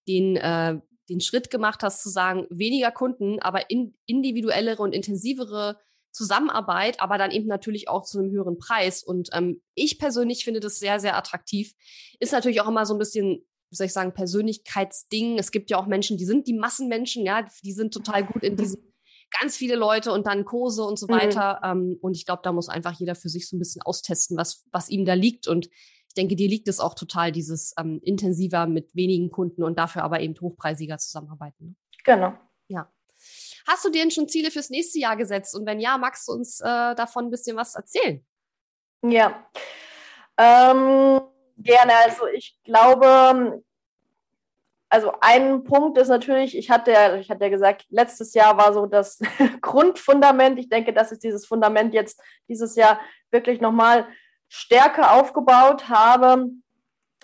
den, 0.07 0.37
äh, 0.37 0.79
den 1.09 1.21
Schritt 1.21 1.51
gemacht 1.51 1.83
hast, 1.83 2.03
zu 2.03 2.09
sagen, 2.09 2.47
weniger 2.51 2.91
Kunden, 2.91 3.41
aber 3.41 3.71
in, 3.71 3.97
individuellere 4.07 4.83
und 4.83 4.93
intensivere 4.93 5.79
Zusammenarbeit, 6.13 7.01
aber 7.01 7.19
dann 7.19 7.31
eben 7.31 7.47
natürlich 7.47 7.89
auch 7.89 8.05
zu 8.05 8.19
einem 8.19 8.31
höheren 8.31 8.59
Preis. 8.59 9.03
Und 9.03 9.31
ähm, 9.33 9.63
ich 9.75 9.99
persönlich 9.99 10.45
finde 10.45 10.61
das 10.61 10.79
sehr, 10.79 11.01
sehr 11.01 11.17
attraktiv. 11.17 11.75
Ist 12.19 12.33
natürlich 12.33 12.61
auch 12.61 12.69
immer 12.69 12.87
so 12.87 12.95
ein 12.95 12.99
bisschen 12.99 13.47
wie 13.71 13.77
soll 13.77 13.87
ich 13.87 13.93
sagen, 13.93 14.15
Persönlichkeitsding. 14.15 15.39
Es 15.39 15.51
gibt 15.51 15.71
ja 15.71 15.79
auch 15.79 15.87
Menschen, 15.87 16.17
die 16.17 16.25
sind 16.25 16.47
die 16.47 16.55
Massenmenschen, 16.55 17.25
ja, 17.25 17.47
die 17.65 17.73
sind 17.73 17.93
total 17.93 18.25
gut 18.25 18.43
in 18.43 18.57
diesem 18.57 18.83
ganz 19.31 19.57
viele 19.57 19.77
Leute 19.77 20.13
und 20.13 20.27
dann 20.27 20.45
Kurse 20.45 20.83
und 20.85 20.99
so 20.99 21.07
mhm. 21.07 21.13
weiter. 21.13 21.75
Mhm. 21.75 21.99
und 22.01 22.17
ich 22.17 22.25
glaube, 22.25 22.43
da 22.43 22.53
muss 22.53 22.69
einfach 22.69 22.93
jeder 22.93 23.15
für 23.15 23.29
sich 23.29 23.49
so 23.49 23.57
ein 23.57 23.59
bisschen 23.59 23.83
austesten, 23.83 24.37
was, 24.37 24.65
was 24.73 24.89
ihm 24.89 25.05
da 25.05 25.15
liegt. 25.15 25.49
Und 25.49 25.67
ich 25.67 26.15
denke, 26.17 26.37
dir 26.37 26.49
liegt 26.49 26.69
es 26.69 26.81
auch 26.81 26.95
total, 26.95 27.33
dieses 27.33 27.75
ähm, 27.79 28.01
intensiver 28.03 28.67
mit 28.67 28.95
wenigen 28.95 29.31
Kunden 29.31 29.63
und 29.63 29.79
dafür 29.79 30.03
aber 30.03 30.21
eben 30.21 30.35
hochpreisiger 30.41 30.99
zusammenarbeiten. 30.99 31.67
Ne? 31.67 31.75
Genau. 32.05 32.33
Ja. 32.69 32.91
Hast 33.67 33.85
du 33.85 33.91
dir 33.91 34.03
denn 34.03 34.11
schon 34.11 34.29
Ziele 34.29 34.51
fürs 34.51 34.71
nächste 34.71 34.99
Jahr 34.99 35.17
gesetzt? 35.17 35.55
Und 35.55 35.67
wenn 35.67 35.81
ja, 35.81 35.99
magst 35.99 36.29
du 36.29 36.33
uns 36.33 36.61
äh, 36.61 36.95
davon 36.95 37.27
ein 37.27 37.31
bisschen 37.31 37.57
was 37.57 37.75
erzählen? 37.75 38.25
Ja. 39.03 39.47
Ähm 40.39 41.21
Gerne. 41.59 41.93
Also 42.05 42.27
ich 42.27 42.57
glaube, 42.65 43.63
also 44.89 45.13
ein 45.21 45.65
Punkt 45.65 45.99
ist 45.99 46.09
natürlich, 46.09 46.57
ich 46.57 46.71
hatte 46.71 46.93
ja, 46.93 47.17
ich 47.17 47.31
hatte 47.31 47.45
ja 47.45 47.51
gesagt, 47.51 47.85
letztes 47.91 48.33
Jahr 48.33 48.57
war 48.57 48.73
so 48.73 48.87
das 48.87 49.19
Grundfundament. 49.61 50.59
Ich 50.59 50.69
denke, 50.69 50.93
dass 50.93 51.13
ich 51.13 51.19
dieses 51.19 51.47
Fundament 51.47 51.93
jetzt 51.95 52.21
dieses 52.49 52.77
Jahr 52.77 53.01
wirklich 53.31 53.61
nochmal 53.61 54.07
stärker 54.49 55.15
aufgebaut 55.15 55.89
habe. 55.89 56.47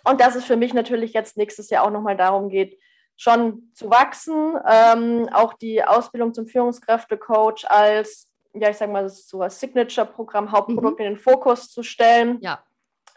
Und 0.07 0.21
dass 0.21 0.35
es 0.35 0.45
für 0.45 0.57
mich 0.57 0.75
natürlich 0.75 1.15
jetzt 1.15 1.39
nächstes 1.39 1.71
Jahr 1.71 1.85
auch 1.85 1.91
nochmal 1.91 2.17
darum 2.17 2.51
geht, 2.51 2.79
schon 3.17 3.71
zu 3.73 3.89
wachsen, 3.89 4.59
ähm, 4.69 5.29
auch 5.33 5.55
die 5.55 5.83
Ausbildung 5.83 6.35
zum 6.35 6.47
Führungskräftecoach 6.47 7.65
als, 7.69 8.31
ja, 8.53 8.69
ich 8.69 8.77
sag 8.77 8.91
mal, 8.91 9.09
so 9.09 9.41
ein 9.41 9.49
Signature-Programm, 9.49 10.53
Hauptprodukt 10.53 10.99
mhm. 10.99 11.07
in 11.07 11.13
den 11.13 11.19
Fokus 11.19 11.71
zu 11.71 11.83
stellen. 11.83 12.39
Ja 12.43 12.63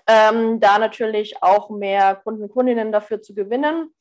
ähm, 0.07 0.59
da 0.59 0.79
natürlich 0.79 1.43
auch 1.43 1.69
mehr 1.69 2.15
Kunden, 2.15 2.49
Kundinnen 2.49 2.91
dafür 2.91 3.21
zu 3.21 3.35
gewinnen. 3.35 3.93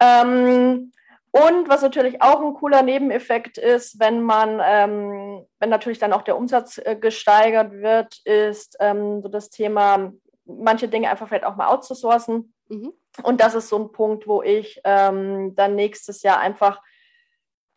Ähm, 0.00 0.92
und 1.30 1.68
was 1.68 1.80
natürlich 1.80 2.20
auch 2.20 2.42
ein 2.42 2.54
cooler 2.54 2.82
Nebeneffekt 2.82 3.56
ist, 3.56 3.98
wenn 3.98 4.20
man, 4.20 4.60
ähm, 4.62 5.46
wenn 5.58 5.70
natürlich 5.70 5.98
dann 5.98 6.12
auch 6.12 6.22
der 6.22 6.36
Umsatz 6.36 6.78
äh, 6.78 6.94
gesteigert 6.94 7.72
wird, 7.72 8.18
ist 8.24 8.76
ähm, 8.80 9.22
so 9.22 9.28
das 9.28 9.48
Thema, 9.48 10.12
manche 10.44 10.88
Dinge 10.88 11.08
einfach 11.08 11.28
vielleicht 11.28 11.46
auch 11.46 11.56
mal 11.56 11.68
outzusourcen. 11.68 12.52
Mhm. 12.68 12.92
Und 13.22 13.40
das 13.40 13.54
ist 13.54 13.68
so 13.68 13.78
ein 13.78 13.92
Punkt, 13.92 14.26
wo 14.26 14.42
ich 14.42 14.80
ähm, 14.84 15.54
dann 15.54 15.74
nächstes 15.74 16.22
Jahr 16.22 16.38
einfach 16.38 16.82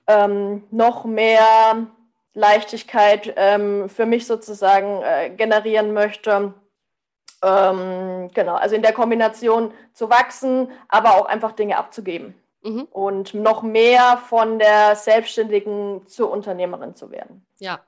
ähm, 0.08 0.64
noch 0.72 1.06
mehr 1.06 1.88
Leichtigkeit 2.34 3.34
ähm, 3.38 3.88
für 3.88 4.06
mich 4.06 4.28
sozusagen 4.28 5.02
äh, 5.02 5.30
generieren 5.30 5.94
möchte. 5.94 6.54
Ähm, 7.46 8.32
genau, 8.34 8.56
also 8.56 8.76
in 8.76 8.82
der 8.82 8.94
Kombination 8.94 9.72
zu 9.94 10.10
wachsen, 10.10 10.72
aber 10.88 11.16
auch 11.16 11.26
einfach 11.26 11.52
Dinge 11.52 11.78
abzugeben 11.78 12.34
mhm. 12.64 12.88
und 12.90 13.36
noch 13.36 13.62
mehr 13.62 14.18
von 14.18 14.58
der 14.58 14.96
Selbstständigen 14.96 16.08
zur 16.08 16.32
Unternehmerin 16.32 16.96
zu 16.96 17.12
werden. 17.12 17.46
Ja, 17.60 17.82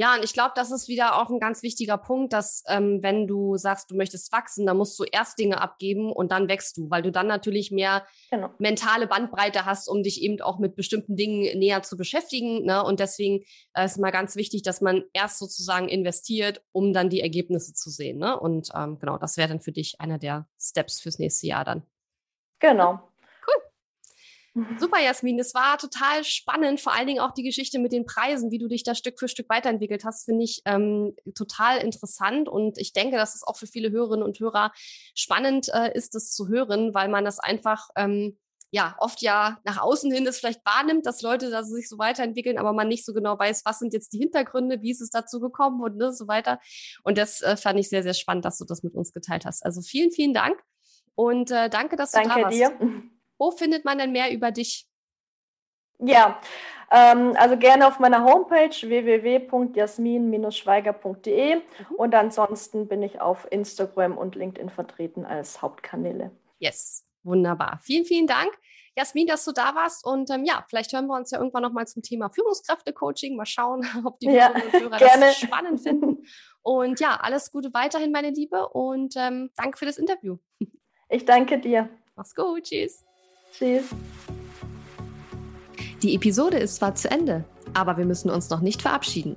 ja, 0.00 0.14
und 0.14 0.22
ich 0.22 0.32
glaube, 0.32 0.52
das 0.54 0.70
ist 0.70 0.86
wieder 0.86 1.20
auch 1.20 1.28
ein 1.28 1.40
ganz 1.40 1.64
wichtiger 1.64 1.98
Punkt, 1.98 2.32
dass 2.32 2.62
ähm, 2.68 3.02
wenn 3.02 3.26
du 3.26 3.56
sagst, 3.56 3.90
du 3.90 3.96
möchtest 3.96 4.30
wachsen, 4.30 4.64
dann 4.64 4.76
musst 4.76 4.96
du 4.96 5.02
erst 5.02 5.40
Dinge 5.40 5.60
abgeben 5.60 6.12
und 6.12 6.30
dann 6.30 6.46
wächst 6.46 6.76
du, 6.76 6.88
weil 6.88 7.02
du 7.02 7.10
dann 7.10 7.26
natürlich 7.26 7.72
mehr 7.72 8.06
genau. 8.30 8.50
mentale 8.60 9.08
Bandbreite 9.08 9.66
hast, 9.66 9.88
um 9.88 10.04
dich 10.04 10.22
eben 10.22 10.40
auch 10.40 10.60
mit 10.60 10.76
bestimmten 10.76 11.16
Dingen 11.16 11.58
näher 11.58 11.82
zu 11.82 11.96
beschäftigen. 11.96 12.64
Ne? 12.64 12.84
Und 12.84 13.00
deswegen 13.00 13.42
äh, 13.74 13.86
ist 13.86 13.98
mal 13.98 14.12
ganz 14.12 14.36
wichtig, 14.36 14.62
dass 14.62 14.80
man 14.80 15.02
erst 15.14 15.40
sozusagen 15.40 15.88
investiert, 15.88 16.62
um 16.70 16.92
dann 16.92 17.10
die 17.10 17.20
Ergebnisse 17.20 17.74
zu 17.74 17.90
sehen. 17.90 18.18
Ne? 18.18 18.38
Und 18.38 18.68
ähm, 18.76 19.00
genau, 19.00 19.18
das 19.18 19.36
wäre 19.36 19.48
dann 19.48 19.60
für 19.60 19.72
dich 19.72 20.00
einer 20.00 20.18
der 20.18 20.46
Steps 20.60 21.00
fürs 21.00 21.18
nächste 21.18 21.48
Jahr 21.48 21.64
dann. 21.64 21.82
Genau. 22.60 23.00
Super, 24.78 25.00
Jasmin. 25.00 25.38
Es 25.38 25.54
war 25.54 25.78
total 25.78 26.24
spannend, 26.24 26.80
vor 26.80 26.92
allen 26.92 27.06
Dingen 27.06 27.20
auch 27.20 27.32
die 27.32 27.42
Geschichte 27.42 27.78
mit 27.78 27.92
den 27.92 28.06
Preisen, 28.06 28.50
wie 28.50 28.58
du 28.58 28.68
dich 28.68 28.82
da 28.82 28.94
Stück 28.94 29.18
für 29.18 29.28
Stück 29.28 29.48
weiterentwickelt 29.48 30.04
hast, 30.04 30.24
finde 30.24 30.44
ich 30.44 30.62
ähm, 30.64 31.14
total 31.34 31.78
interessant. 31.78 32.48
Und 32.48 32.78
ich 32.78 32.92
denke, 32.92 33.16
dass 33.16 33.34
es 33.34 33.46
auch 33.46 33.56
für 33.56 33.66
viele 33.66 33.90
Hörerinnen 33.90 34.24
und 34.24 34.40
Hörer 34.40 34.72
spannend 35.14 35.68
äh, 35.72 35.96
ist, 35.96 36.14
das 36.14 36.32
zu 36.32 36.48
hören, 36.48 36.94
weil 36.94 37.08
man 37.08 37.24
das 37.24 37.38
einfach 37.38 37.88
ähm, 37.96 38.38
ja 38.70 38.96
oft 38.98 39.22
ja 39.22 39.58
nach 39.64 39.78
außen 39.78 40.12
hin 40.12 40.24
das 40.24 40.38
vielleicht 40.38 40.64
wahrnimmt, 40.64 41.06
dass 41.06 41.22
Leute 41.22 41.50
da 41.50 41.62
sich 41.62 41.88
so 41.88 41.98
weiterentwickeln, 41.98 42.58
aber 42.58 42.72
man 42.72 42.88
nicht 42.88 43.04
so 43.04 43.14
genau 43.14 43.38
weiß, 43.38 43.64
was 43.64 43.78
sind 43.78 43.92
jetzt 43.92 44.12
die 44.12 44.18
Hintergründe, 44.18 44.82
wie 44.82 44.90
ist 44.90 45.00
es 45.00 45.10
dazu 45.10 45.40
gekommen 45.40 45.82
und 45.82 45.96
ne, 45.96 46.12
so 46.12 46.28
weiter. 46.28 46.60
Und 47.04 47.16
das 47.16 47.40
äh, 47.42 47.56
fand 47.56 47.78
ich 47.78 47.88
sehr, 47.88 48.02
sehr 48.02 48.14
spannend, 48.14 48.44
dass 48.44 48.58
du 48.58 48.64
das 48.64 48.82
mit 48.82 48.94
uns 48.94 49.12
geteilt 49.12 49.46
hast. 49.46 49.64
Also 49.64 49.80
vielen, 49.82 50.10
vielen 50.10 50.34
Dank 50.34 50.60
und 51.14 51.50
äh, 51.50 51.70
danke, 51.70 51.96
dass 51.96 52.12
du 52.12 52.18
danke 52.18 52.34
da 52.34 52.42
warst. 52.42 52.60
Danke 52.60 52.86
dir. 52.86 53.10
Wo 53.38 53.50
findet 53.50 53.84
man 53.84 53.98
denn 53.98 54.12
mehr 54.12 54.32
über 54.32 54.50
dich? 54.50 54.88
Ja, 56.00 56.40
ähm, 56.90 57.34
also 57.36 57.56
gerne 57.56 57.86
auf 57.86 57.98
meiner 57.98 58.24
Homepage 58.24 58.70
www.jasmin-schweiger.de 58.70 61.56
mhm. 61.56 61.62
und 61.96 62.14
ansonsten 62.14 62.88
bin 62.88 63.02
ich 63.02 63.20
auf 63.20 63.46
Instagram 63.50 64.16
und 64.16 64.36
LinkedIn 64.36 64.70
vertreten 64.70 65.26
als 65.26 65.60
Hauptkanäle. 65.60 66.30
Yes, 66.58 67.04
wunderbar. 67.24 67.78
Vielen, 67.82 68.04
vielen 68.04 68.26
Dank. 68.26 68.50
Jasmin, 68.96 69.26
dass 69.28 69.44
du 69.44 69.52
da 69.52 69.76
warst. 69.76 70.04
Und 70.04 70.28
ähm, 70.30 70.44
ja, 70.44 70.64
vielleicht 70.68 70.92
hören 70.92 71.06
wir 71.06 71.14
uns 71.14 71.30
ja 71.30 71.38
irgendwann 71.38 71.62
nochmal 71.62 71.86
zum 71.86 72.02
Thema 72.02 72.30
Führungskräfte-Coaching. 72.30 73.36
Mal 73.36 73.46
schauen, 73.46 73.86
ob 74.04 74.18
die 74.18 74.26
ja, 74.26 74.52
Hörer 74.52 74.98
gerne. 74.98 75.26
das 75.26 75.36
spannend 75.40 75.80
finden. 75.80 76.26
Und 76.62 76.98
ja, 76.98 77.16
alles 77.20 77.52
Gute 77.52 77.72
weiterhin, 77.72 78.10
meine 78.10 78.30
Liebe. 78.30 78.68
Und 78.68 79.14
ähm, 79.16 79.52
danke 79.56 79.78
für 79.78 79.86
das 79.86 79.98
Interview. 79.98 80.38
Ich 81.08 81.24
danke 81.24 81.58
dir. 81.58 81.88
Mach's 82.16 82.34
gut. 82.34 82.64
Tschüss. 82.64 83.04
Tschüss. 83.52 83.86
Die 86.02 86.14
Episode 86.14 86.58
ist 86.58 86.76
zwar 86.76 86.94
zu 86.94 87.10
Ende, 87.10 87.44
aber 87.74 87.96
wir 87.96 88.04
müssen 88.04 88.30
uns 88.30 88.50
noch 88.50 88.60
nicht 88.60 88.82
verabschieden. 88.82 89.36